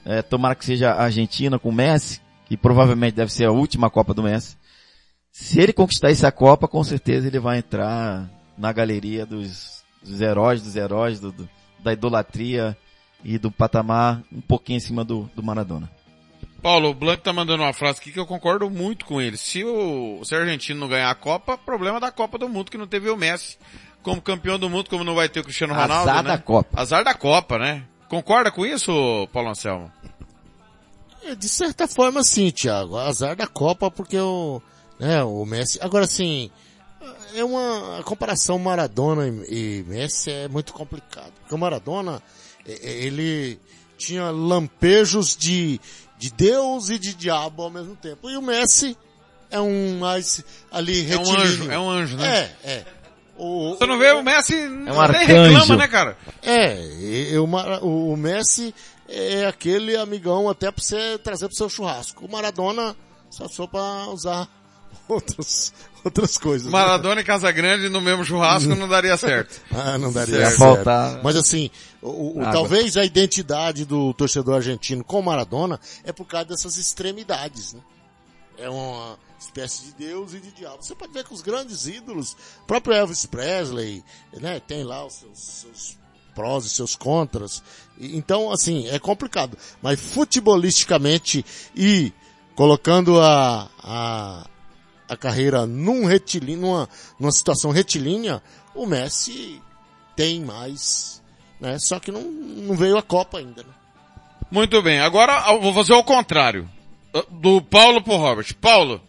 é, 0.04 0.22
tomara 0.22 0.54
que 0.54 0.64
seja 0.64 0.92
a 0.92 1.04
Argentina 1.04 1.58
com 1.58 1.68
o 1.68 1.72
Messi, 1.72 2.20
que 2.46 2.56
provavelmente 2.56 3.14
deve 3.14 3.32
ser 3.32 3.44
a 3.44 3.52
última 3.52 3.90
Copa 3.90 4.14
do 4.14 4.22
Messi. 4.22 4.56
Se 5.30 5.60
ele 5.60 5.72
conquistar 5.72 6.10
essa 6.10 6.32
Copa, 6.32 6.66
com 6.66 6.82
certeza 6.82 7.26
ele 7.26 7.38
vai 7.38 7.58
entrar 7.58 8.28
na 8.56 8.72
galeria 8.72 9.24
dos, 9.24 9.84
dos 10.02 10.20
heróis, 10.20 10.62
dos 10.62 10.74
heróis, 10.74 11.20
do, 11.20 11.30
do, 11.30 11.48
da 11.78 11.92
idolatria 11.92 12.76
e 13.24 13.38
do 13.38 13.50
patamar 13.50 14.22
um 14.32 14.40
pouquinho 14.40 14.78
acima 14.78 15.04
do, 15.04 15.30
do 15.34 15.42
Maradona. 15.42 15.90
Paulo, 16.62 16.90
o 16.90 16.94
Blanco 16.94 17.22
tá 17.22 17.32
mandando 17.32 17.62
uma 17.62 17.72
frase 17.72 18.00
aqui 18.00 18.10
que 18.10 18.18
eu 18.18 18.26
concordo 18.26 18.68
muito 18.68 19.04
com 19.04 19.20
ele. 19.20 19.36
Se 19.36 19.62
o, 19.64 20.20
se 20.24 20.74
não 20.74 20.88
ganhar 20.88 21.10
a 21.10 21.14
Copa, 21.14 21.56
problema 21.56 22.00
da 22.00 22.10
Copa 22.10 22.36
do 22.36 22.48
Mundo, 22.48 22.70
que 22.70 22.78
não 22.78 22.86
teve 22.86 23.08
o 23.08 23.16
Messi 23.16 23.56
como 24.02 24.22
campeão 24.22 24.58
do 24.58 24.70
mundo, 24.70 24.88
como 24.88 25.04
não 25.04 25.14
vai 25.14 25.28
ter 25.28 25.40
o 25.40 25.44
Cristiano 25.44 25.74
Ronaldo, 25.74 26.10
Azar 26.10 26.22
né? 26.22 26.30
da 26.30 26.38
Copa. 26.38 26.80
Azar 26.80 27.04
da 27.04 27.14
Copa, 27.14 27.58
né? 27.58 27.84
Concorda 28.08 28.50
com 28.50 28.64
isso, 28.64 29.28
Paulo 29.32 29.50
Anselmo? 29.50 29.92
É, 31.22 31.34
De 31.34 31.48
certa 31.48 31.86
forma 31.86 32.22
sim, 32.22 32.50
Thiago. 32.50 32.96
Azar 32.96 33.36
da 33.36 33.46
Copa 33.46 33.90
porque 33.90 34.18
o, 34.18 34.62
né, 34.98 35.22
o 35.24 35.44
Messi, 35.44 35.78
agora 35.82 36.06
sim, 36.06 36.50
é 37.34 37.44
uma 37.44 37.98
a 37.98 38.02
comparação 38.02 38.58
Maradona 38.58 39.28
e, 39.48 39.80
e 39.80 39.84
Messi 39.86 40.30
é 40.30 40.48
muito 40.48 40.72
complicado. 40.72 41.32
Porque 41.40 41.54
o 41.54 41.58
Maradona, 41.58 42.22
é, 42.66 42.72
é, 42.72 42.92
ele 43.04 43.58
tinha 43.98 44.30
lampejos 44.30 45.36
de, 45.36 45.80
de 46.16 46.30
Deus 46.32 46.88
e 46.88 46.98
de 46.98 47.14
diabo 47.14 47.62
ao 47.64 47.70
mesmo 47.70 47.94
tempo. 47.96 48.30
E 48.30 48.36
o 48.36 48.42
Messi 48.42 48.96
é 49.50 49.60
um 49.60 49.98
mais 49.98 50.42
ali 50.70 51.00
É 51.10 51.16
um 51.16 51.24
retilíneo. 51.24 51.42
anjo, 51.42 51.70
é 51.72 51.78
um 51.78 51.90
anjo, 51.90 52.16
né? 52.16 52.54
É, 52.64 52.70
é. 52.70 52.86
O, 53.38 53.76
Você 53.76 53.86
não 53.86 53.98
vê 53.98 54.10
o 54.12 54.22
Messi, 54.22 54.54
um 54.56 54.84
nem 54.84 54.98
arcanjo. 54.98 55.26
reclama, 55.26 55.76
né, 55.76 55.88
cara? 55.88 56.16
É, 56.42 56.74
e- 57.00 57.32
e 57.32 57.38
o, 57.38 58.16
Messi 58.16 58.74
é 59.08 59.46
aquele 59.46 59.96
amigão 59.96 60.48
até 60.48 60.70
pra 60.72 60.82
você 60.82 61.16
trazer 61.18 61.46
pro 61.46 61.56
seu 61.56 61.68
churrasco. 61.68 62.24
O 62.26 62.30
Maradona 62.30 62.96
só 63.30 63.46
só 63.48 63.66
pra 63.66 64.08
usar 64.08 64.48
outros, 65.08 65.72
outras 66.04 66.36
coisas. 66.36 66.66
né? 66.66 66.72
Maradona 66.72 67.20
e 67.20 67.24
Casagrande 67.24 67.88
no 67.88 68.00
mesmo 68.00 68.24
churrasco 68.24 68.74
não 68.74 68.88
daria 68.88 69.16
certo. 69.18 69.60
Ah, 69.72 69.96
não 69.98 70.12
daria 70.12 70.50
Certo. 70.50 70.58
certo. 70.58 71.20
Mas 71.22 71.36
assim, 71.36 71.70
o, 72.02 72.40
o- 72.40 72.42
talvez 72.52 72.96
a 72.96 73.04
identidade 73.04 73.84
do 73.84 74.12
torcedor 74.14 74.56
argentino 74.56 75.04
com 75.04 75.20
o 75.20 75.22
Maradona 75.22 75.78
é 76.04 76.12
por 76.12 76.26
causa 76.26 76.46
dessas 76.46 76.76
extremidades, 76.76 77.72
né? 77.74 77.80
É 78.58 78.68
uma 78.68 79.18
espécie 79.38 79.86
de 79.86 79.92
Deus 79.92 80.34
e 80.34 80.40
de 80.40 80.50
diabo. 80.50 80.82
Você 80.82 80.94
pode 80.94 81.12
ver 81.12 81.24
que 81.24 81.32
os 81.32 81.40
grandes 81.40 81.86
ídolos, 81.86 82.36
próprio 82.66 82.94
Elvis 82.94 83.24
Presley, 83.24 84.04
né, 84.32 84.60
tem 84.60 84.82
lá 84.82 85.06
os 85.06 85.14
seus, 85.14 85.38
seus 85.38 85.98
prós 86.34 86.64
e 86.64 86.70
seus 86.70 86.94
contras. 86.94 87.62
Então, 87.98 88.50
assim, 88.50 88.88
é 88.88 88.98
complicado. 88.98 89.56
Mas 89.82 90.00
futebolisticamente 90.00 91.44
e 91.74 92.12
colocando 92.54 93.20
a, 93.20 93.68
a, 93.82 94.46
a 95.08 95.16
carreira 95.16 95.66
num 95.66 96.04
retilíneo, 96.04 96.60
numa, 96.60 96.88
numa 97.18 97.32
situação 97.32 97.70
retilínea, 97.70 98.42
o 98.74 98.86
Messi 98.86 99.62
tem 100.16 100.44
mais, 100.44 101.22
né? 101.60 101.78
Só 101.78 102.00
que 102.00 102.10
não, 102.10 102.22
não 102.22 102.74
veio 102.76 102.98
a 102.98 103.02
Copa 103.02 103.38
ainda, 103.38 103.62
né? 103.62 103.70
Muito 104.50 104.82
bem, 104.82 104.98
agora 105.00 105.56
vou 105.58 105.72
fazer 105.74 105.92
o 105.92 106.02
contrário. 106.02 106.68
Do 107.30 107.62
Paulo 107.62 108.02
pro 108.02 108.16
Robert. 108.16 108.54
Paulo, 108.60 109.00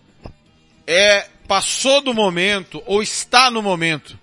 é, 0.85 1.27
passou 1.47 2.01
do 2.01 2.13
momento, 2.13 2.81
ou 2.85 3.01
está 3.01 3.49
no 3.49 3.61
momento, 3.61 4.17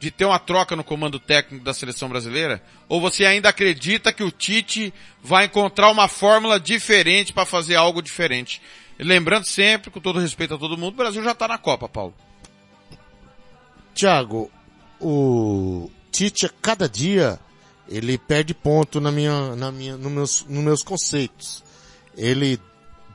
de 0.00 0.10
ter 0.10 0.24
uma 0.24 0.38
troca 0.38 0.76
no 0.76 0.84
comando 0.84 1.18
técnico 1.18 1.64
da 1.64 1.74
seleção 1.74 2.08
brasileira? 2.08 2.62
Ou 2.88 3.00
você 3.00 3.24
ainda 3.24 3.48
acredita 3.48 4.12
que 4.12 4.22
o 4.22 4.30
Tite 4.30 4.92
vai 5.22 5.46
encontrar 5.46 5.90
uma 5.90 6.08
fórmula 6.08 6.58
diferente 6.58 7.32
para 7.32 7.44
fazer 7.44 7.74
algo 7.74 8.00
diferente? 8.00 8.62
Lembrando 8.98 9.44
sempre, 9.44 9.90
com 9.90 10.00
todo 10.00 10.20
respeito 10.20 10.54
a 10.54 10.58
todo 10.58 10.78
mundo, 10.78 10.94
o 10.94 10.96
Brasil 10.96 11.22
já 11.22 11.32
está 11.32 11.46
na 11.46 11.58
Copa, 11.58 11.88
Paulo. 11.88 12.14
Tiago, 13.94 14.50
o 15.00 15.90
Tite 16.10 16.46
a 16.46 16.50
cada 16.62 16.88
dia 16.88 17.38
ele 17.88 18.18
perde 18.18 18.52
ponto 18.52 19.00
na 19.00 19.10
minha, 19.10 19.56
na 19.56 19.72
minha, 19.72 19.96
no 19.96 20.10
meus, 20.10 20.44
nos 20.44 20.62
meus 20.62 20.82
conceitos. 20.82 21.64
Ele, 22.16 22.60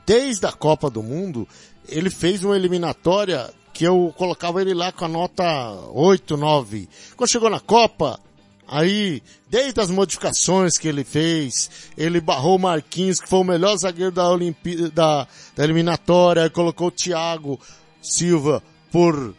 desde 0.06 0.46
a 0.46 0.52
Copa 0.52 0.90
do 0.90 1.02
Mundo, 1.02 1.48
ele 1.88 2.10
fez 2.10 2.44
uma 2.44 2.56
eliminatória 2.56 3.52
que 3.72 3.84
eu 3.84 4.14
colocava 4.16 4.60
ele 4.60 4.74
lá 4.74 4.92
com 4.92 5.04
a 5.04 5.08
nota 5.08 5.44
8, 5.92 6.36
9. 6.36 6.88
Quando 7.16 7.30
chegou 7.30 7.50
na 7.50 7.60
Copa, 7.60 8.20
aí, 8.68 9.22
desde 9.48 9.80
as 9.80 9.90
modificações 9.90 10.78
que 10.78 10.86
ele 10.86 11.04
fez, 11.04 11.70
ele 11.96 12.20
barrou 12.20 12.56
o 12.56 12.60
Marquinhos, 12.60 13.20
que 13.20 13.28
foi 13.28 13.40
o 13.40 13.44
melhor 13.44 13.76
zagueiro 13.76 14.12
da 14.12 14.28
Olimpíada, 14.30 14.90
da, 14.90 15.28
da 15.56 15.64
eliminatória, 15.64 16.48
colocou 16.48 16.88
o 16.88 16.92
Thiago 16.92 17.58
Silva 18.00 18.62
por 18.92 19.34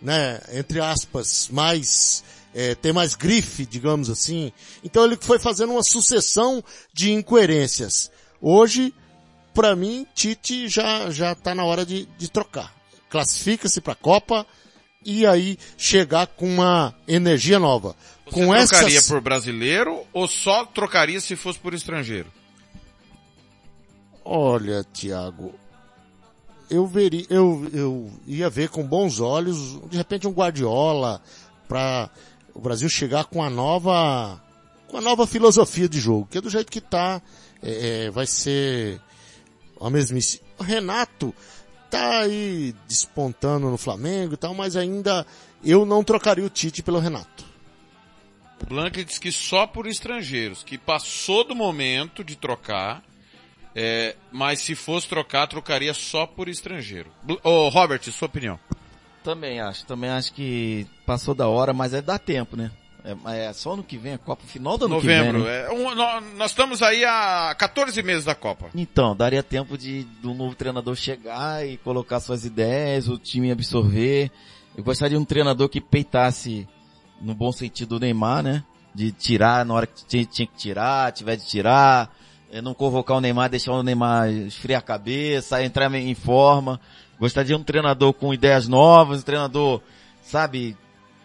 né, 0.00 0.40
entre 0.52 0.80
aspas, 0.80 1.48
mais, 1.50 2.22
é, 2.54 2.74
tem 2.74 2.92
mais 2.92 3.14
grife, 3.14 3.66
digamos 3.66 4.08
assim. 4.08 4.52
Então 4.82 5.04
ele 5.04 5.18
foi 5.20 5.38
fazendo 5.38 5.72
uma 5.72 5.82
sucessão 5.82 6.62
de 6.92 7.12
incoerências. 7.12 8.10
Hoje, 8.40 8.94
para 9.54 9.74
mim, 9.74 10.06
Tite 10.14 10.68
já, 10.68 11.10
já 11.10 11.34
tá 11.34 11.54
na 11.54 11.64
hora 11.64 11.84
de, 11.84 12.06
de 12.18 12.30
trocar. 12.30 12.74
Classifica-se 13.08 13.80
para 13.80 13.94
a 13.94 13.96
Copa 13.96 14.46
e 15.04 15.26
aí 15.26 15.58
chegar 15.76 16.26
com 16.26 16.46
uma 16.46 16.94
energia 17.06 17.58
nova. 17.58 17.96
Você 18.26 18.34
com 18.34 18.46
trocaria 18.46 18.98
essas... 18.98 19.08
por 19.08 19.20
brasileiro 19.20 20.04
ou 20.12 20.28
só 20.28 20.64
trocaria 20.66 21.20
se 21.20 21.34
fosse 21.36 21.58
por 21.58 21.72
estrangeiro? 21.74 22.30
Olha, 24.24 24.84
Tiago, 24.92 25.54
eu 26.70 26.86
veria, 26.86 27.24
eu, 27.30 27.66
eu 27.72 28.10
ia 28.26 28.50
ver 28.50 28.68
com 28.68 28.86
bons 28.86 29.20
olhos, 29.20 29.80
de 29.88 29.96
repente 29.96 30.28
um 30.28 30.32
Guardiola, 30.32 31.22
para 31.66 32.10
o 32.54 32.60
Brasil 32.60 32.88
chegar 32.88 33.24
com 33.24 33.42
a 33.42 33.48
nova, 33.48 34.42
com 34.88 34.98
a 34.98 35.00
nova 35.00 35.26
filosofia 35.26 35.88
de 35.88 35.98
jogo, 35.98 36.28
que 36.30 36.38
é 36.38 36.40
do 36.40 36.50
jeito 36.50 36.70
que 36.70 36.80
tá, 36.80 37.22
é, 37.62 38.06
é, 38.06 38.10
vai 38.10 38.26
ser 38.26 39.00
a 39.80 39.90
mesmice. 39.90 40.42
O 40.58 40.62
Renato 40.62 41.34
tá 41.90 42.20
aí 42.20 42.74
despontando 42.86 43.68
no 43.70 43.78
Flamengo 43.78 44.34
e 44.34 44.36
tal, 44.36 44.54
mas 44.54 44.76
ainda 44.76 45.26
eu 45.64 45.84
não 45.84 46.04
trocaria 46.04 46.44
o 46.44 46.50
Tite 46.50 46.82
pelo 46.82 46.98
Renato. 46.98 47.44
O 48.62 48.66
Blanc 48.66 49.04
diz 49.04 49.18
que 49.18 49.30
só 49.30 49.66
por 49.66 49.86
estrangeiros, 49.86 50.62
que 50.62 50.76
passou 50.76 51.44
do 51.44 51.54
momento 51.54 52.24
de 52.24 52.36
trocar, 52.36 53.02
é, 53.74 54.16
mas 54.32 54.60
se 54.60 54.74
fosse 54.74 55.08
trocar, 55.08 55.46
trocaria 55.46 55.94
só 55.94 56.26
por 56.26 56.48
estrangeiro. 56.48 57.10
Ô, 57.44 57.68
Robert, 57.68 58.02
sua 58.10 58.26
opinião. 58.26 58.58
Também 59.22 59.60
acho, 59.60 59.86
também 59.86 60.10
acho 60.10 60.32
que 60.32 60.86
passou 61.06 61.34
da 61.34 61.48
hora, 61.48 61.72
mas 61.72 61.94
é 61.94 62.02
dar 62.02 62.18
tempo, 62.18 62.56
né? 62.56 62.70
É, 63.26 63.46
é 63.46 63.52
só 63.52 63.74
no 63.76 63.82
que 63.82 63.96
vem 63.96 64.12
a 64.14 64.18
Copa, 64.18 64.42
final 64.46 64.76
do 64.76 64.84
ano 64.84 64.96
Novembro. 64.96 65.38
que 65.40 65.44
vem, 65.44 65.52
né? 65.62 65.66
é, 65.66 65.70
um- 65.72 65.94
nó- 65.94 66.20
nós 66.36 66.50
estamos 66.50 66.82
aí 66.82 67.04
há 67.04 67.54
14 67.58 68.02
meses 68.02 68.24
da 68.24 68.34
Copa. 68.34 68.66
Então, 68.74 69.16
daria 69.16 69.42
tempo 69.42 69.78
de 69.78 70.04
do 70.22 70.34
novo 70.34 70.54
treinador 70.54 70.94
chegar 70.94 71.66
e 71.66 71.76
colocar 71.78 72.20
suas 72.20 72.44
ideias, 72.44 73.08
o 73.08 73.16
time 73.16 73.50
absorver. 73.50 74.30
Eu 74.76 74.84
gostaria 74.84 75.16
de 75.16 75.22
um 75.22 75.24
treinador 75.24 75.68
que 75.68 75.80
peitasse, 75.80 76.68
no 77.20 77.34
bom 77.34 77.50
sentido, 77.50 77.96
o 77.96 77.98
Neymar, 77.98 78.42
né? 78.42 78.62
De 78.94 79.10
tirar 79.12 79.64
na 79.64 79.74
hora 79.74 79.86
que 79.86 80.04
tinha, 80.04 80.24
tinha 80.24 80.46
que 80.46 80.56
tirar, 80.56 81.10
tiver 81.12 81.36
de 81.36 81.46
tirar, 81.46 82.14
eh, 82.50 82.60
não 82.60 82.74
convocar 82.74 83.16
o 83.16 83.20
Neymar, 83.20 83.48
deixar 83.48 83.72
o 83.72 83.82
Neymar 83.82 84.28
esfriar 84.30 84.80
a 84.80 84.82
cabeça, 84.82 85.62
entrar 85.64 85.92
em 85.94 86.14
forma. 86.14 86.80
Gostaria 87.18 87.48
de 87.48 87.54
um 87.54 87.64
treinador 87.64 88.12
com 88.12 88.32
ideias 88.34 88.68
novas, 88.68 89.20
um 89.20 89.24
treinador, 89.24 89.80
sabe, 90.22 90.76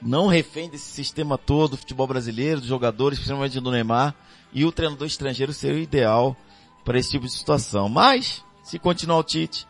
não 0.05 0.27
refém 0.27 0.69
desse 0.69 0.91
sistema 0.91 1.37
todo 1.37 1.71
do 1.71 1.77
futebol 1.77 2.07
brasileiro, 2.07 2.59
dos 2.59 2.69
jogadores, 2.69 3.19
principalmente 3.19 3.59
do 3.59 3.71
Neymar, 3.71 4.15
e 4.53 4.65
o 4.65 4.71
treinador 4.71 5.07
estrangeiro 5.07 5.53
seria 5.53 5.77
o 5.77 5.83
ideal 5.83 6.35
para 6.83 6.99
esse 6.99 7.11
tipo 7.11 7.25
de 7.25 7.31
situação. 7.31 7.89
Mas, 7.89 8.43
se 8.63 8.77
continuar 8.77 9.17
o 9.17 9.23
Tite, 9.23 9.67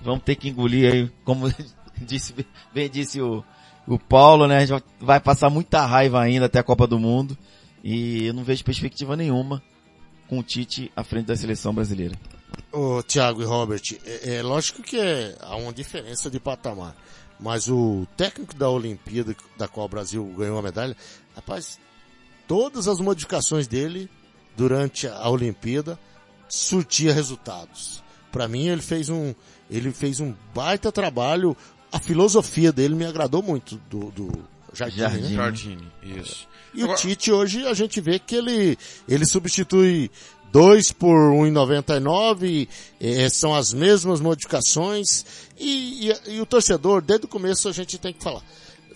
vamos 0.00 0.24
ter 0.24 0.36
que 0.36 0.48
engolir 0.48 0.92
aí, 0.92 1.10
como 1.24 1.52
disse, 1.98 2.34
bem 2.72 2.88
disse 2.88 3.20
o, 3.20 3.44
o 3.86 3.98
Paulo, 3.98 4.46
né? 4.46 4.58
A 4.58 4.66
gente 4.66 4.84
vai 5.00 5.20
passar 5.20 5.50
muita 5.50 5.84
raiva 5.86 6.20
ainda 6.20 6.46
até 6.46 6.58
a 6.58 6.64
Copa 6.64 6.86
do 6.86 6.98
Mundo, 6.98 7.36
e 7.82 8.26
eu 8.26 8.34
não 8.34 8.44
vejo 8.44 8.64
perspectiva 8.64 9.16
nenhuma 9.16 9.62
com 10.28 10.38
o 10.38 10.42
Tite 10.42 10.92
à 10.94 11.02
frente 11.02 11.26
da 11.26 11.36
seleção 11.36 11.72
brasileira. 11.72 12.14
Ô, 12.70 13.02
Thiago 13.02 13.40
e 13.40 13.44
Robert, 13.44 13.82
é, 14.04 14.36
é 14.36 14.42
lógico 14.42 14.82
que 14.82 14.98
é, 14.98 15.36
há 15.40 15.56
uma 15.56 15.72
diferença 15.72 16.30
de 16.30 16.38
patamar. 16.38 16.94
Mas 17.40 17.68
o 17.68 18.06
técnico 18.16 18.54
da 18.54 18.68
Olimpíada, 18.68 19.34
da 19.56 19.68
qual 19.68 19.86
o 19.86 19.88
Brasil 19.88 20.24
ganhou 20.36 20.58
a 20.58 20.62
medalha, 20.62 20.96
rapaz, 21.36 21.78
todas 22.46 22.88
as 22.88 22.98
modificações 23.00 23.66
dele 23.68 24.10
durante 24.56 25.06
a 25.06 25.28
Olimpíada 25.28 25.98
surtia 26.48 27.12
resultados. 27.12 28.02
Para 28.32 28.48
mim, 28.48 28.66
ele 28.68 28.82
fez 28.82 29.08
um, 29.08 29.34
ele 29.70 29.92
fez 29.92 30.18
um 30.20 30.34
baita 30.54 30.90
trabalho. 30.90 31.56
A 31.92 31.98
filosofia 32.00 32.72
dele 32.72 32.94
me 32.94 33.04
agradou 33.06 33.42
muito 33.42 33.80
do, 33.88 34.10
do, 34.10 34.48
Jardine, 34.72 35.00
Jardine. 35.00 35.28
né? 35.28 35.34
Jardine, 35.34 35.92
isso. 36.02 36.48
E 36.74 36.82
Agora- 36.82 36.98
o 36.98 37.00
Tite 37.00 37.32
hoje 37.32 37.66
a 37.66 37.72
gente 37.74 38.00
vê 38.00 38.18
que 38.18 38.34
ele, 38.36 38.76
ele 39.08 39.24
substitui 39.24 40.10
2 40.52 40.92
por 40.92 41.32
1,99, 41.32 42.68
eh, 43.00 43.28
são 43.28 43.54
as 43.54 43.72
mesmas 43.72 44.20
modificações 44.20 45.24
e, 45.58 46.08
e- 46.10 46.34
e 46.36 46.40
o 46.40 46.46
torcedor, 46.46 47.02
desde 47.02 47.26
o 47.26 47.28
começo 47.28 47.68
a 47.68 47.72
gente 47.72 47.98
tem 47.98 48.12
que 48.12 48.22
falar, 48.22 48.42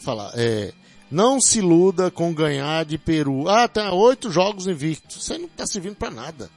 falar, 0.00 0.32
é, 0.34 0.72
não 1.10 1.40
se 1.40 1.58
iluda 1.58 2.10
com 2.10 2.32
ganhar 2.32 2.84
de 2.86 2.96
Peru. 2.96 3.46
Ah, 3.48 3.68
tá 3.68 3.92
oito 3.92 4.30
jogos 4.30 4.66
invictos. 4.66 5.30
Aí 5.30 5.38
não 5.38 5.48
tá 5.48 5.66
servindo 5.66 5.94
pra 5.94 6.10
nada. 6.10 6.48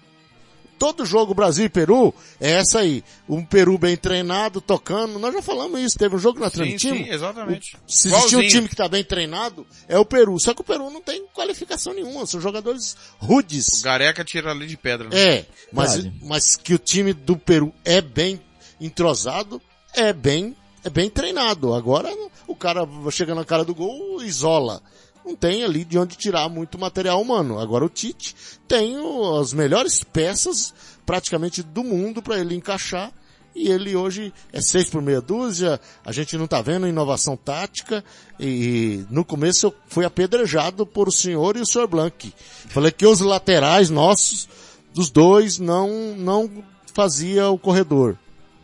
Todo 0.78 1.06
jogo 1.06 1.34
Brasil 1.34 1.66
e 1.66 1.70
Peru 1.70 2.14
é 2.40 2.52
essa 2.52 2.80
aí. 2.80 3.04
Um 3.30 3.44
Peru 3.46 3.78
bem 3.78 3.96
treinado, 3.96 4.60
tocando. 4.60 5.18
Nós 5.18 5.34
já 5.34 5.42
falamos 5.42 5.80
isso. 5.80 5.98
Teve 5.98 6.16
um 6.16 6.20
jogo 6.20 6.40
na 6.40 6.50
Sim, 6.50 6.56
Trentino. 6.58 6.98
sim, 6.98 7.10
exatamente. 7.10 7.78
Se 7.88 8.10
existir 8.14 8.36
um 8.36 8.48
time 8.48 8.68
que 8.68 8.74
está 8.74 8.88
bem 8.88 9.04
treinado, 9.04 9.66
é 9.88 9.98
o 9.98 10.06
Peru. 10.06 10.40
Só 10.40 10.54
que 10.54 10.62
o 10.62 10.66
Peru 10.66 10.90
não 10.90 11.02
tem 11.02 11.26
qualificação 11.34 11.94
nenhuma. 11.94 12.26
São 12.26 12.42
jogadores 12.42 12.96
rudes. 13.20 13.82
Gareca 13.82 14.24
tira 14.24 14.52
ali 14.52 14.68
de 14.68 14.78
pedra, 14.78 15.10
né? 15.10 15.18
É, 15.18 15.46
mas, 15.72 15.94
Verdade. 15.96 16.16
mas 16.24 16.56
que 16.56 16.74
o 16.74 16.78
time 16.78 17.14
do 17.14 17.38
Peru 17.38 17.74
é 17.84 18.02
bem 18.02 18.40
entrosado, 18.80 19.62
é 19.94 20.12
bem, 20.12 20.56
é 20.84 20.90
bem 20.90 21.10
treinado. 21.10 21.74
Agora 21.74 22.10
o 22.48 22.56
cara 22.56 22.88
chega 23.12 23.34
na 23.34 23.46
cara 23.46 23.64
do 23.64 23.74
gol, 23.74 24.22
isola. 24.24 24.82
Não 25.26 25.36
tem 25.36 25.64
ali 25.64 25.84
de 25.84 25.98
onde 25.98 26.16
tirar 26.16 26.48
muito 26.48 26.78
material 26.78 27.20
humano. 27.20 27.60
Agora 27.60 27.84
o 27.84 27.90
Tite 27.90 28.36
tem 28.68 28.96
as 29.42 29.54
melhores 29.54 30.04
peças 30.04 30.72
praticamente 31.04 31.64
do 31.64 31.84
mundo 31.84 32.22
para 32.22 32.38
ele 32.40 32.54
encaixar. 32.54 33.12
E 33.56 33.70
ele 33.70 33.96
hoje 33.96 34.34
é 34.52 34.60
seis 34.60 34.90
por 34.90 35.02
meia 35.02 35.22
dúzia, 35.22 35.80
a 36.06 36.12
gente 36.12 36.38
não 36.38 36.46
tá 36.46 36.62
vendo 36.62 36.90
inovação 36.90 37.38
tática, 37.38 38.04
e 38.38 39.06
no 39.10 39.24
começo 39.24 39.68
eu 39.68 39.76
fui 39.88 40.04
apedrejado 40.04 40.86
por 40.86 41.08
o 41.08 41.12
senhor 41.12 41.56
e 41.56 41.62
o 41.62 41.66
senhor 41.66 41.88
Blank. 41.88 42.34
Falei 42.68 42.92
que 42.92 43.08
os 43.08 43.22
laterais 43.22 43.90
nossos, 43.90 44.50
dos 44.94 45.10
dois, 45.10 45.58
não, 45.58 46.18
não 46.18 46.52
fazia 46.94 47.48
o 47.48 47.58
corredor. 47.58 48.18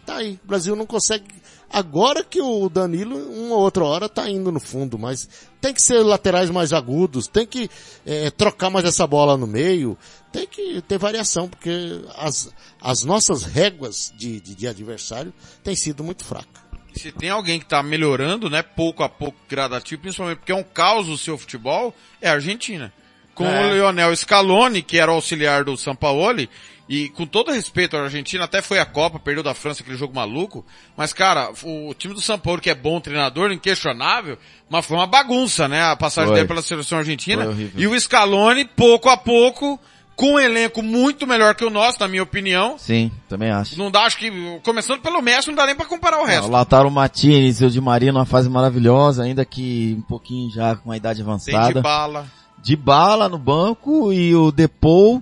Tá 0.05 0.17
aí, 0.17 0.37
o 0.43 0.47
Brasil 0.47 0.75
não 0.75 0.85
consegue, 0.85 1.23
agora 1.71 2.23
que 2.23 2.41
o 2.41 2.69
Danilo, 2.69 3.15
uma 3.15 3.55
ou 3.55 3.61
outra 3.61 3.83
hora, 3.83 4.09
tá 4.09 4.29
indo 4.29 4.51
no 4.51 4.59
fundo, 4.59 4.97
mas 4.97 5.29
tem 5.59 5.73
que 5.73 5.81
ser 5.81 5.99
laterais 6.03 6.49
mais 6.49 6.73
agudos, 6.73 7.27
tem 7.27 7.45
que 7.45 7.69
eh, 8.05 8.29
trocar 8.31 8.69
mais 8.69 8.85
essa 8.85 9.05
bola 9.07 9.37
no 9.37 9.47
meio, 9.47 9.97
tem 10.31 10.47
que 10.47 10.81
ter 10.81 10.97
variação, 10.97 11.47
porque 11.47 12.01
as, 12.17 12.51
as 12.81 13.03
nossas 13.03 13.43
réguas 13.43 14.13
de, 14.15 14.39
de, 14.39 14.55
de 14.55 14.67
adversário 14.67 15.33
têm 15.63 15.75
sido 15.75 16.03
muito 16.03 16.23
fracas. 16.23 16.61
Se 16.93 17.11
tem 17.11 17.29
alguém 17.29 17.59
que 17.59 17.65
tá 17.65 17.81
melhorando, 17.81 18.49
né, 18.49 18.61
pouco 18.61 19.01
a 19.03 19.09
pouco, 19.09 19.37
gradativo, 19.47 20.01
principalmente 20.01 20.39
porque 20.39 20.51
é 20.51 20.55
um 20.55 20.63
caos 20.63 21.07
o 21.07 21.17
seu 21.17 21.37
futebol, 21.37 21.95
é 22.19 22.29
a 22.29 22.33
Argentina. 22.33 22.93
Com 23.35 23.45
É. 23.45 23.65
o 23.67 23.73
Leonel 23.73 24.15
Scaloni, 24.15 24.81
que 24.81 24.97
era 24.99 25.11
o 25.11 25.15
auxiliar 25.15 25.63
do 25.63 25.75
Sampaoli, 25.77 26.49
e 26.89 27.07
com 27.09 27.25
todo 27.25 27.51
respeito 27.51 27.95
à 27.95 28.01
Argentina, 28.03 28.43
até 28.43 28.61
foi 28.61 28.77
a 28.77 28.85
Copa, 28.85 29.17
perdeu 29.17 29.41
da 29.41 29.53
França 29.53 29.81
aquele 29.81 29.95
jogo 29.97 30.13
maluco, 30.13 30.65
mas 30.97 31.13
cara, 31.13 31.49
o 31.63 31.93
time 31.93 32.13
do 32.13 32.19
Sampaoli, 32.19 32.59
que 32.61 32.69
é 32.69 32.75
bom 32.75 32.99
treinador, 32.99 33.51
inquestionável, 33.51 34.37
mas 34.69 34.85
foi 34.85 34.97
uma 34.97 35.07
bagunça, 35.07 35.67
né, 35.69 35.81
a 35.83 35.95
passagem 35.95 36.27
Foi. 36.29 36.35
dele 36.35 36.47
pela 36.49 36.61
seleção 36.61 36.97
argentina. 36.97 37.47
E 37.77 37.87
o 37.87 37.97
Scaloni, 37.99 38.65
pouco 38.65 39.07
a 39.09 39.15
pouco, 39.15 39.79
com 40.17 40.33
um 40.33 40.39
elenco 40.39 40.83
muito 40.83 41.25
melhor 41.25 41.55
que 41.55 41.63
o 41.63 41.69
nosso, 41.69 41.99
na 42.01 42.07
minha 42.09 42.21
opinião, 42.23 42.77
Sim, 42.77 43.09
também 43.29 43.49
acho. 43.49 43.77
não 43.79 43.89
dá, 43.89 44.01
acho 44.01 44.17
que, 44.17 44.29
começando 44.61 44.99
pelo 44.99 45.21
Messi, 45.21 45.47
não 45.47 45.55
dá 45.55 45.65
nem 45.65 45.75
pra 45.75 45.85
comparar 45.85 46.19
o 46.19 46.25
resto. 46.25 46.47
o 46.47 46.51
Lautaro 46.51 46.91
Martinez 46.91 47.61
e 47.61 47.65
o 47.65 47.69
Di 47.71 47.79
Maria 47.79 48.11
numa 48.11 48.25
fase 48.25 48.49
maravilhosa, 48.49 49.23
ainda 49.23 49.45
que 49.45 49.95
um 49.97 50.01
pouquinho 50.01 50.51
já 50.51 50.75
com 50.75 50.91
a 50.91 50.97
idade 50.97 51.19
Tem 51.19 51.25
de 51.25 51.29
avançada. 51.31 51.81
bala. 51.81 52.27
De 52.61 52.75
bala 52.75 53.27
no 53.27 53.37
banco 53.37 54.11
e 54.13 54.35
o 54.35 54.51
Depou 54.51 55.21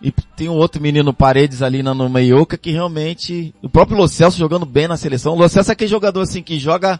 e 0.00 0.10
tem 0.36 0.48
um 0.48 0.54
outro 0.54 0.82
menino 0.82 1.14
Paredes 1.14 1.62
ali 1.62 1.82
na, 1.82 1.94
no 1.94 2.08
meioca 2.08 2.58
que 2.58 2.72
realmente, 2.72 3.54
o 3.62 3.68
próprio 3.68 3.96
Lo 3.96 4.08
Celso 4.08 4.36
jogando 4.36 4.66
bem 4.66 4.88
na 4.88 4.96
seleção. 4.96 5.34
O 5.34 5.38
Lo 5.38 5.48
Celso 5.48 5.70
é 5.70 5.74
aquele 5.74 5.88
jogador 5.90 6.22
assim 6.22 6.42
que 6.42 6.58
joga 6.58 6.98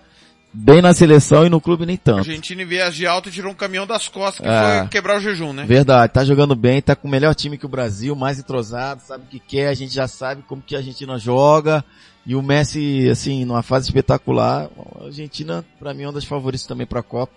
bem 0.54 0.80
na 0.80 0.94
seleção 0.94 1.44
e 1.44 1.48
no 1.48 1.60
clube 1.60 1.84
nem 1.84 1.96
A 1.96 1.98
tanto. 1.98 2.18
Argentina 2.18 2.62
em 2.62 2.66
viagem 2.66 3.06
alta 3.06 3.30
tirou 3.30 3.50
um 3.50 3.54
caminhão 3.56 3.86
das 3.86 4.06
costas 4.06 4.46
que 4.46 4.52
É. 4.52 4.78
foi 4.80 4.88
quebrar 4.88 5.16
o 5.16 5.20
jejum, 5.20 5.52
né? 5.52 5.64
Verdade, 5.64 6.12
tá 6.12 6.24
jogando 6.24 6.54
bem, 6.54 6.80
tá 6.80 6.94
com 6.94 7.08
o 7.08 7.10
melhor 7.10 7.34
time 7.34 7.58
que 7.58 7.66
o 7.66 7.70
Brasil, 7.70 8.14
mais 8.14 8.38
entrosado, 8.38 9.00
sabe 9.02 9.24
o 9.24 9.26
que 9.28 9.40
quer, 9.40 9.68
a 9.68 9.74
gente 9.74 9.92
já 9.92 10.06
sabe 10.06 10.42
como 10.46 10.62
que 10.62 10.76
a 10.76 10.78
Argentina 10.78 11.18
joga. 11.18 11.84
E 12.24 12.36
o 12.36 12.42
Messi, 12.42 13.08
assim, 13.10 13.44
numa 13.44 13.62
fase 13.64 13.86
espetacular. 13.88 14.68
A 15.00 15.06
Argentina, 15.06 15.64
pra 15.80 15.92
mim, 15.92 16.04
é 16.04 16.06
uma 16.06 16.12
das 16.12 16.24
favoritas 16.24 16.64
também 16.64 16.86
pra 16.86 17.02
Copa. 17.02 17.32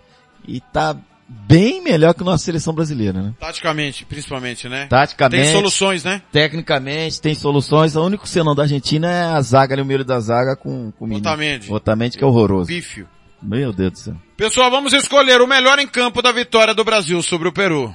E 0.46 0.60
tá 0.60 0.96
bem 1.28 1.82
melhor 1.82 2.14
que 2.14 2.22
a 2.22 2.24
nossa 2.24 2.44
seleção 2.44 2.74
brasileira, 2.74 3.20
né? 3.20 3.34
Taticamente, 3.38 4.04
principalmente, 4.04 4.68
né? 4.68 4.86
Taticamente. 4.88 5.42
Tem 5.44 5.52
soluções, 5.52 6.04
né? 6.04 6.22
Tecnicamente, 6.32 7.20
tem 7.20 7.34
soluções. 7.34 7.96
O 7.96 8.04
único 8.04 8.26
senão 8.26 8.54
da 8.54 8.62
Argentina 8.62 9.10
é 9.10 9.24
a 9.24 9.40
zaga 9.40 9.74
ali, 9.74 9.82
o 9.82 9.86
meio 9.86 10.04
da 10.04 10.20
zaga 10.20 10.56
com, 10.56 10.92
com 10.92 11.04
o 11.04 11.08
menino. 11.08 11.26
Otamendi. 11.26 11.72
Otamendi 11.72 12.18
que 12.18 12.24
é 12.24 12.26
horroroso. 12.26 12.68
Pífio. 12.68 13.08
Meu 13.42 13.72
Deus 13.72 13.92
do 13.92 13.98
céu. 13.98 14.16
Pessoal, 14.36 14.70
vamos 14.70 14.92
escolher 14.92 15.40
o 15.40 15.46
melhor 15.46 15.78
em 15.78 15.86
campo 15.86 16.22
da 16.22 16.32
vitória 16.32 16.74
do 16.74 16.84
Brasil 16.84 17.22
sobre 17.22 17.48
o 17.48 17.52
Peru. 17.52 17.94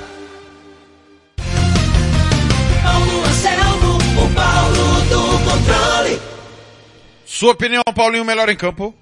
Paulo 4.33 5.01
do 5.09 5.49
controle. 5.49 6.21
Sua 7.25 7.51
opinião, 7.51 7.83
Paulinho, 7.95 8.25
melhor 8.25 8.49
em 8.49 8.55
campo? 8.55 8.93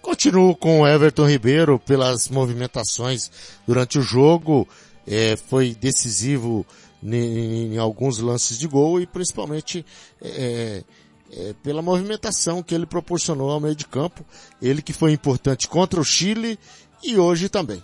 Continuo 0.00 0.54
com 0.54 0.80
o 0.80 0.86
Everton 0.86 1.26
Ribeiro 1.26 1.78
pelas 1.78 2.28
movimentações 2.28 3.30
durante 3.66 3.98
o 3.98 4.02
jogo. 4.02 4.68
É, 5.06 5.36
foi 5.48 5.74
decisivo 5.74 6.66
em, 7.02 7.74
em 7.74 7.78
alguns 7.78 8.18
lances 8.18 8.58
de 8.58 8.66
gol 8.66 9.00
e 9.00 9.06
principalmente 9.06 9.84
é, 10.22 10.84
é, 11.32 11.54
pela 11.62 11.82
movimentação 11.82 12.62
que 12.62 12.74
ele 12.74 12.86
proporcionou 12.86 13.50
ao 13.50 13.60
meio 13.60 13.74
de 13.74 13.86
campo. 13.86 14.24
Ele 14.60 14.82
que 14.82 14.92
foi 14.92 15.12
importante 15.12 15.68
contra 15.68 16.00
o 16.00 16.04
Chile 16.04 16.58
e 17.02 17.16
hoje 17.18 17.48
também. 17.48 17.82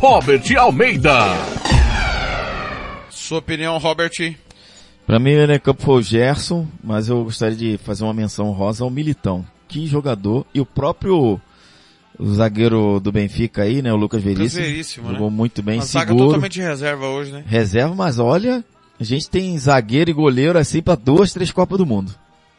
Robert 0.00 0.42
Almeida. 0.58 1.14
Sua 3.10 3.38
opinião, 3.38 3.76
Robert? 3.78 4.34
Pra 5.10 5.18
mim, 5.18 5.32
o 5.34 5.60
campo 5.60 5.82
foi 5.82 5.94
o 5.96 6.02
Gerson, 6.02 6.68
mas 6.84 7.08
eu 7.08 7.24
gostaria 7.24 7.56
de 7.56 7.78
fazer 7.78 8.04
uma 8.04 8.14
menção 8.14 8.52
rosa 8.52 8.84
ao 8.84 8.90
Militão. 8.90 9.44
Que 9.66 9.84
jogador. 9.84 10.46
E 10.54 10.60
o 10.60 10.64
próprio 10.64 11.40
zagueiro 12.24 13.00
do 13.00 13.10
Benfica 13.10 13.62
aí, 13.62 13.82
né, 13.82 13.92
o 13.92 13.96
Lucas 13.96 14.22
Veríssimo. 14.22 14.62
Veríssimo, 14.62 15.08
né? 15.08 15.14
jogou 15.14 15.28
muito 15.28 15.62
bem, 15.62 15.80
Uma 15.80 15.84
zaga 15.84 16.06
seguro. 16.06 16.26
totalmente 16.26 16.52
de 16.52 16.60
reserva 16.62 17.08
hoje, 17.08 17.32
né? 17.32 17.42
Reserva, 17.44 17.92
mas 17.92 18.20
olha, 18.20 18.64
a 19.00 19.02
gente 19.02 19.28
tem 19.28 19.58
zagueiro 19.58 20.10
e 20.10 20.14
goleiro 20.14 20.56
assim 20.56 20.80
pra 20.80 20.94
duas, 20.94 21.32
três 21.32 21.50
Copas 21.50 21.78
do 21.78 21.84
Mundo. 21.84 22.14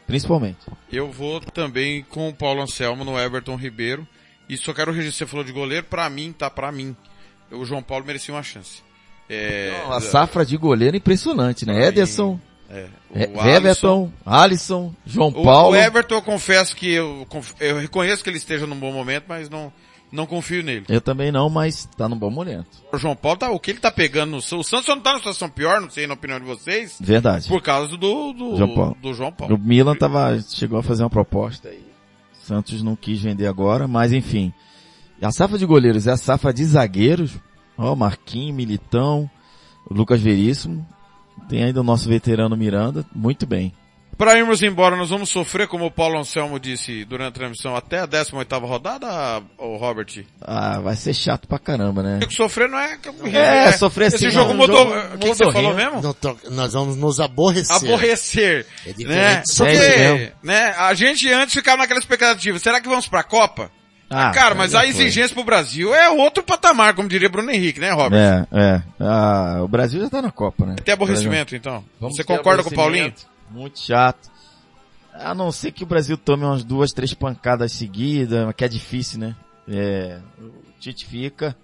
Principalmente. 0.06 0.58
Eu 0.92 1.10
vou 1.10 1.40
também 1.40 2.02
com 2.02 2.28
o 2.28 2.34
Paulo 2.34 2.60
Anselmo 2.60 3.02
no 3.02 3.18
Everton 3.18 3.56
Ribeiro. 3.56 4.06
E 4.46 4.58
só 4.58 4.74
quero 4.74 4.92
registrar, 4.92 5.24
você 5.24 5.30
falou 5.30 5.46
de 5.46 5.52
goleiro, 5.52 5.86
pra 5.86 6.10
mim, 6.10 6.34
tá 6.36 6.50
pra 6.50 6.70
mim. 6.70 6.94
O 7.50 7.64
João 7.64 7.82
Paulo 7.82 8.04
merecia 8.04 8.34
uma 8.34 8.42
chance. 8.42 8.82
É, 9.28 9.82
a 9.90 10.00
safra 10.00 10.44
de 10.44 10.56
goleiro 10.56 10.96
é 10.96 10.98
impressionante, 10.98 11.64
né? 11.64 11.74
Mim, 11.74 11.84
Ederson, 11.84 12.40
é, 12.68 12.88
Alisson. 13.14 13.48
Everton, 13.48 14.12
Alisson, 14.24 14.94
João 15.06 15.28
O, 15.28 15.42
Paulo. 15.42 15.76
o 15.76 15.76
Everton, 15.76 16.14
eu 16.16 16.22
confesso 16.22 16.74
que 16.74 16.90
eu, 16.90 17.26
eu 17.60 17.78
reconheço 17.78 18.22
que 18.22 18.30
ele 18.30 18.38
esteja 18.38 18.66
num 18.66 18.78
bom 18.78 18.92
momento, 18.92 19.24
mas 19.28 19.48
não, 19.50 19.72
não 20.10 20.26
confio 20.26 20.62
nele. 20.62 20.84
Eu 20.88 21.00
também 21.00 21.30
não, 21.32 21.48
mas 21.48 21.86
tá 21.96 22.08
num 22.08 22.18
bom 22.18 22.30
momento. 22.30 22.66
O 22.92 22.98
João 22.98 23.16
Paulo 23.16 23.38
tá, 23.38 23.50
o 23.50 23.58
que 23.60 23.70
ele 23.70 23.80
tá 23.80 23.90
pegando 23.90 24.30
no, 24.30 24.36
o 24.36 24.42
Santos 24.64 24.86
não 24.86 25.00
tá 25.00 25.10
numa 25.10 25.18
situação 25.18 25.48
pior, 25.48 25.80
não 25.80 25.90
sei 25.90 26.06
na 26.06 26.14
opinião 26.14 26.38
de 26.40 26.46
vocês, 26.46 26.96
Verdade. 27.00 27.48
por 27.48 27.62
causa 27.62 27.96
do, 27.96 28.32
do, 28.32 28.56
João 28.56 28.74
Paulo. 28.74 28.96
do 29.00 29.14
João 29.14 29.32
Paulo. 29.32 29.54
O 29.54 29.58
Milan 29.58 29.94
tava, 29.94 30.38
chegou 30.40 30.78
a 30.78 30.82
fazer 30.82 31.02
uma 31.02 31.10
proposta 31.10 31.68
aí. 31.68 31.82
Santos 32.42 32.82
não 32.82 32.96
quis 32.96 33.22
vender 33.22 33.46
agora, 33.46 33.86
mas 33.86 34.12
enfim. 34.12 34.52
A 35.20 35.30
safra 35.30 35.56
de 35.56 35.64
goleiros 35.64 36.06
e 36.06 36.10
a 36.10 36.16
safra 36.16 36.52
de 36.52 36.64
zagueiros, 36.64 37.32
ó, 37.82 37.94
Marquinhos, 37.94 38.54
Militão, 38.56 39.28
Lucas 39.90 40.20
Veríssimo, 40.20 40.86
tem 41.48 41.64
ainda 41.64 41.80
o 41.80 41.84
nosso 41.84 42.08
veterano 42.08 42.56
Miranda, 42.56 43.04
muito 43.14 43.46
bem. 43.46 43.72
Para 44.16 44.38
irmos 44.38 44.62
embora, 44.62 44.94
nós 44.94 45.08
vamos 45.08 45.30
sofrer, 45.30 45.66
como 45.66 45.86
o 45.86 45.90
Paulo 45.90 46.18
Anselmo 46.18 46.60
disse 46.60 47.04
durante 47.06 47.28
a 47.28 47.32
transmissão, 47.32 47.74
até 47.74 47.98
a 47.98 48.06
18ª 48.06 48.60
rodada, 48.60 49.42
o 49.58 49.76
Robert? 49.78 50.24
Ah, 50.40 50.78
vai 50.80 50.94
ser 50.94 51.14
chato 51.14 51.48
pra 51.48 51.58
caramba, 51.58 52.02
né? 52.02 52.20
Sofrer 52.30 52.68
não 52.68 52.78
é... 52.78 52.98
É, 53.32 53.72
sofrer 53.72 54.08
Esse 54.08 54.18
sim, 54.18 54.30
jogo 54.30 54.52
um 54.52 54.56
mudou... 54.56 54.76
jogo 54.76 55.14
O 55.14 55.18
que, 55.18 55.30
que 55.30 55.34
você 55.34 55.50
falou 55.50 55.74
mesmo? 55.74 56.02
Não 56.02 56.12
to- 56.12 56.38
Nós 56.50 56.74
vamos 56.74 56.96
nos 56.96 57.18
aborrecer. 57.20 57.74
Aborrecer. 57.74 58.66
É 58.84 58.88
né? 58.90 58.94
diferente 58.94 59.46
de 59.50 59.56
Porque, 59.56 59.74
sofrer 59.74 59.98
mesmo. 60.14 60.32
né, 60.42 60.74
a 60.76 60.94
gente 60.94 61.32
antes 61.32 61.54
ficava 61.54 61.78
naquela 61.78 61.98
expectativa, 61.98 62.58
será 62.58 62.80
que 62.80 62.88
vamos 62.88 63.08
pra 63.08 63.24
Copa? 63.24 63.70
Ah, 64.12 64.30
Cara, 64.30 64.54
mas 64.54 64.74
a 64.74 64.80
foi. 64.80 64.88
exigência 64.90 65.34
pro 65.34 65.42
Brasil 65.42 65.94
é 65.94 66.10
outro 66.10 66.42
patamar, 66.42 66.94
como 66.94 67.08
diria 67.08 67.30
Bruno 67.30 67.50
Henrique, 67.50 67.80
né, 67.80 67.90
Robert? 67.92 68.18
É, 68.20 68.46
é. 68.52 68.82
Ah, 69.00 69.60
o 69.62 69.68
Brasil 69.68 70.00
já 70.02 70.10
tá 70.10 70.20
na 70.20 70.30
Copa, 70.30 70.66
né? 70.66 70.76
Tem 70.84 70.92
aborrecimento, 70.92 71.56
então. 71.56 71.82
Vamos 71.98 72.16
Você 72.16 72.22
concorda 72.22 72.62
com 72.62 72.68
o 72.68 72.74
Paulinho? 72.74 73.12
Muito 73.50 73.80
chato. 73.80 74.30
A 75.14 75.34
não 75.34 75.50
ser 75.50 75.72
que 75.72 75.82
o 75.82 75.86
Brasil 75.86 76.16
tome 76.16 76.44
umas 76.44 76.62
duas, 76.62 76.92
três 76.92 77.14
pancadas 77.14 77.72
seguidas, 77.72 78.52
que 78.54 78.64
é 78.64 78.68
difícil, 78.68 79.18
né? 79.18 79.36
É, 79.68 80.18
o 80.38 80.52
Tite 80.80 81.06
fica 81.06 81.56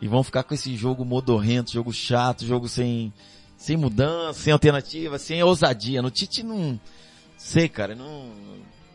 e 0.00 0.06
vão 0.06 0.22
ficar 0.22 0.42
com 0.42 0.54
esse 0.54 0.76
jogo 0.76 1.04
modorrento, 1.04 1.72
jogo 1.72 1.92
chato, 1.92 2.44
jogo 2.44 2.68
sem, 2.68 3.12
sem 3.56 3.76
mudança, 3.76 4.40
sem 4.40 4.52
alternativa, 4.52 5.18
sem 5.18 5.42
ousadia. 5.42 6.02
No 6.02 6.10
Tite 6.10 6.42
não, 6.42 6.78
sei 7.36 7.68
cara, 7.68 7.94
não, 7.94 8.30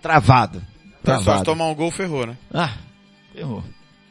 travado. 0.01 0.61
Tá, 1.03 1.19
só 1.19 1.39
se 1.39 1.43
tomar 1.43 1.65
um 1.65 1.75
gol, 1.75 1.89
ferrou, 1.89 2.27
né? 2.27 2.37
Ah, 2.53 2.73
errou. 3.35 3.63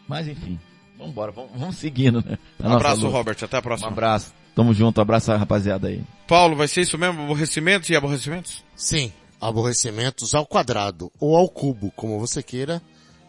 Mas 0.08 0.26
enfim, 0.28 0.58
vambora, 0.98 1.30
vamos, 1.32 1.50
vamos 1.54 1.76
seguindo, 1.76 2.22
né? 2.24 2.38
A 2.62 2.68
Um 2.68 2.72
abraço, 2.72 3.02
luta. 3.02 3.16
Robert. 3.16 3.36
Até 3.42 3.56
a 3.56 3.60
Um 3.60 3.62
próxima. 3.62 3.88
abraço. 3.88 4.32
Tamo 4.54 4.74
junto, 4.74 5.00
abraço 5.00 5.30
a 5.32 5.36
rapaziada 5.36 5.88
aí. 5.88 6.02
Paulo, 6.26 6.56
vai 6.56 6.66
ser 6.68 6.80
isso 6.82 6.98
mesmo? 6.98 7.22
Aborrecimentos 7.22 7.88
e 7.88 7.96
aborrecimentos? 7.96 8.64
Sim, 8.74 9.12
aborrecimentos 9.40 10.34
ao 10.34 10.44
quadrado 10.44 11.10
ou 11.20 11.36
ao 11.36 11.48
cubo, 11.48 11.90
como 11.92 12.18
você 12.18 12.42
queira, 12.42 12.82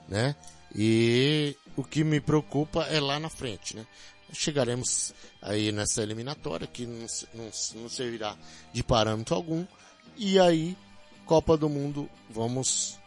né? 0.10 0.36
E 0.76 1.56
o 1.76 1.84
que 1.84 2.04
me 2.04 2.20
preocupa 2.20 2.84
é 2.86 3.00
lá 3.00 3.20
na 3.20 3.30
frente, 3.30 3.76
né? 3.76 3.86
Chegaremos 4.34 5.14
aí 5.42 5.72
nessa 5.72 6.02
eliminatória 6.02 6.66
que 6.66 6.86
não, 6.86 7.06
não, 7.34 7.50
não 7.82 7.90
servirá 7.90 8.36
de 8.74 8.82
parâmetro 8.82 9.36
algum. 9.36 9.66
E 10.18 10.40
aí, 10.40 10.76
Copa 11.26 11.58
do 11.58 11.70
Mundo, 11.70 12.10
vamos 12.30 12.98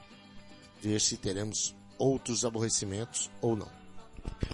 ver 0.82 1.00
se 1.00 1.16
teremos 1.16 1.74
outros 2.04 2.44
aborrecimentos 2.44 3.30
ou 3.40 3.56
não. 3.56 3.68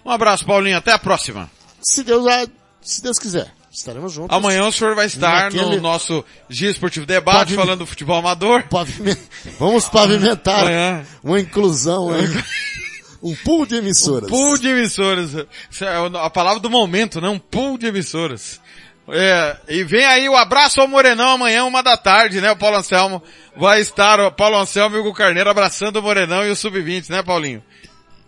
Um 0.05 0.09
abraço, 0.09 0.45
Paulinho. 0.45 0.77
Até 0.77 0.91
a 0.91 0.99
próxima. 0.99 1.49
Se 1.81 2.03
Deus, 2.03 2.25
se 2.81 3.01
Deus 3.01 3.17
quiser, 3.17 3.51
estaremos 3.71 4.13
juntos. 4.13 4.35
Amanhã 4.35 4.65
o 4.67 4.71
senhor 4.71 4.95
vai 4.95 5.05
estar 5.07 5.45
Naquele- 5.45 5.75
no 5.77 5.81
nosso 5.81 6.23
Dia 6.49 6.69
Esportivo 6.69 7.05
Debate, 7.05 7.37
Pode- 7.39 7.55
falando 7.55 7.79
do 7.79 7.85
futebol 7.85 8.17
amador. 8.17 8.63
Pavime- 8.69 9.17
Vamos 9.59 9.87
pavimentar 9.89 10.61
Amanhã. 10.61 11.05
uma 11.23 11.39
inclusão 11.39 12.11
aí. 12.13 12.25
Um 13.23 13.35
pool 13.35 13.65
de 13.67 13.75
emissoras. 13.75 14.29
Pool 14.29 14.57
de 14.57 14.67
emissoras. 14.69 15.31
Isso 15.69 15.83
é 15.85 15.95
a 16.23 16.29
palavra 16.29 16.59
do 16.59 16.69
momento, 16.69 17.19
né? 17.21 17.29
Um 17.29 17.37
pool 17.39 17.77
de 17.77 17.85
emissoras. 17.87 18.60
É, 19.13 19.57
e 19.67 19.83
vem 19.83 20.05
aí 20.05 20.29
o 20.29 20.35
abraço 20.37 20.79
ao 20.79 20.87
Morenão 20.87 21.29
amanhã, 21.31 21.65
uma 21.65 21.83
da 21.83 21.97
tarde, 21.97 22.39
né? 22.39 22.51
O 22.51 22.55
Paulo 22.55 22.77
Anselmo 22.77 23.21
vai 23.57 23.81
estar, 23.81 24.19
o 24.19 24.31
Paulo 24.31 24.57
Anselmo 24.57 24.95
e 24.95 24.99
o 24.99 25.01
Hugo 25.01 25.13
Carneiro 25.13 25.49
abraçando 25.49 25.97
o 25.97 26.01
Morenão 26.01 26.45
e 26.45 26.49
o 26.51 26.55
Sub-20, 26.55 27.09
né, 27.09 27.21
Paulinho? 27.21 27.61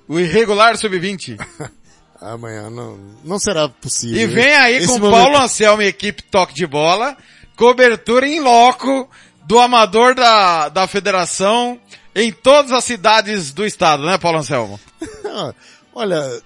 O 0.08 0.20
irregular 0.20 0.78
Sub-20. 0.78 1.40
Amanhã 2.20 2.70
não, 2.70 2.98
não 3.24 3.40
será 3.40 3.68
possível. 3.70 4.20
E 4.22 4.28
vem 4.28 4.54
aí 4.56 4.76
Esse 4.78 4.88
com 4.88 5.00
momento- 5.00 5.12
Paulo 5.12 5.38
Anselmo 5.38 5.82
e 5.82 5.88
equipe 5.88 6.22
Toque 6.24 6.54
de 6.54 6.66
Bola, 6.68 7.18
cobertura 7.56 8.28
em 8.28 8.40
loco 8.40 9.10
do 9.46 9.60
amador 9.60 10.16
da, 10.16 10.70
da 10.70 10.88
federação 10.88 11.80
em 12.16 12.32
todas 12.32 12.72
as 12.72 12.84
cidades 12.84 13.52
do 13.52 13.66
estado, 13.66 14.06
né, 14.06 14.18
Paulo 14.18 14.40
Anselmo? 14.40 14.80
Olha, 15.96 16.42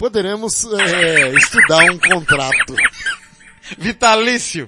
poderemos 0.00 0.64
é, 0.64 1.28
estudar 1.34 1.84
um 1.90 1.98
contrato. 1.98 2.74
Vitalício. 3.76 4.66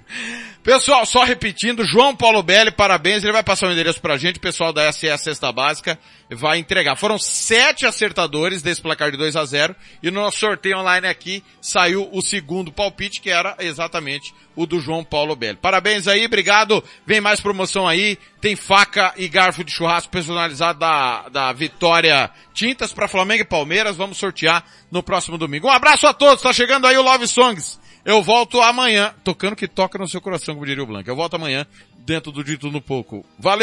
Pessoal, 0.62 1.04
só 1.04 1.24
repetindo, 1.24 1.84
João 1.84 2.14
Paulo 2.14 2.40
Belli, 2.40 2.70
parabéns, 2.70 3.24
ele 3.24 3.32
vai 3.32 3.42
passar 3.42 3.66
o 3.66 3.72
endereço 3.72 4.00
pra 4.00 4.16
gente, 4.16 4.36
o 4.36 4.40
pessoal 4.40 4.72
da 4.72 4.92
SE 4.92 5.18
Cesta 5.18 5.50
Básica 5.50 5.98
vai 6.30 6.58
entregar. 6.58 6.94
Foram 6.94 7.18
sete 7.18 7.84
acertadores 7.84 8.62
desse 8.62 8.80
placar 8.80 9.10
de 9.10 9.16
2 9.16 9.34
a 9.34 9.44
0 9.44 9.74
e 10.00 10.08
no 10.08 10.20
nosso 10.20 10.38
sorteio 10.38 10.78
online 10.78 11.08
aqui 11.08 11.42
saiu 11.60 12.08
o 12.12 12.22
segundo 12.22 12.70
palpite, 12.70 13.20
que 13.20 13.28
era 13.28 13.56
exatamente 13.58 14.32
o 14.54 14.64
do 14.64 14.78
João 14.78 15.02
Paulo 15.02 15.34
Belli. 15.34 15.58
Parabéns 15.60 16.06
aí, 16.06 16.24
obrigado, 16.24 16.82
vem 17.04 17.20
mais 17.20 17.40
promoção 17.40 17.88
aí, 17.88 18.16
tem 18.40 18.54
faca 18.54 19.12
e 19.16 19.26
garfo 19.26 19.64
de 19.64 19.72
churrasco 19.72 20.12
personalizado 20.12 20.78
da, 20.78 21.28
da 21.28 21.52
Vitória 21.52 22.30
Tintas 22.54 22.92
para 22.92 23.08
Flamengo 23.08 23.42
e 23.42 23.46
Palmeiras, 23.46 23.96
vamos 23.96 24.16
sortear 24.16 24.64
no 24.92 25.02
próximo 25.02 25.36
domingo. 25.36 25.66
Um 25.66 25.72
abraço 25.72 26.06
a 26.06 26.14
todos, 26.14 26.40
tá 26.40 26.52
chegando 26.52 26.86
aí 26.86 26.96
o 26.96 27.02
Love 27.02 27.26
Songs. 27.26 27.81
Eu 28.04 28.20
volto 28.22 28.60
amanhã, 28.60 29.14
tocando 29.22 29.54
que 29.54 29.68
toca 29.68 29.96
no 29.96 30.08
seu 30.08 30.20
coração, 30.20 30.54
como 30.54 30.66
diria 30.66 30.82
o 30.82 30.86
Blanco. 30.86 31.08
Eu 31.08 31.14
volto 31.14 31.34
amanhã, 31.34 31.64
dentro 31.98 32.32
do 32.32 32.42
Dito 32.42 32.70
no 32.70 32.80
Pouco. 32.80 33.24
Valeu! 33.38 33.60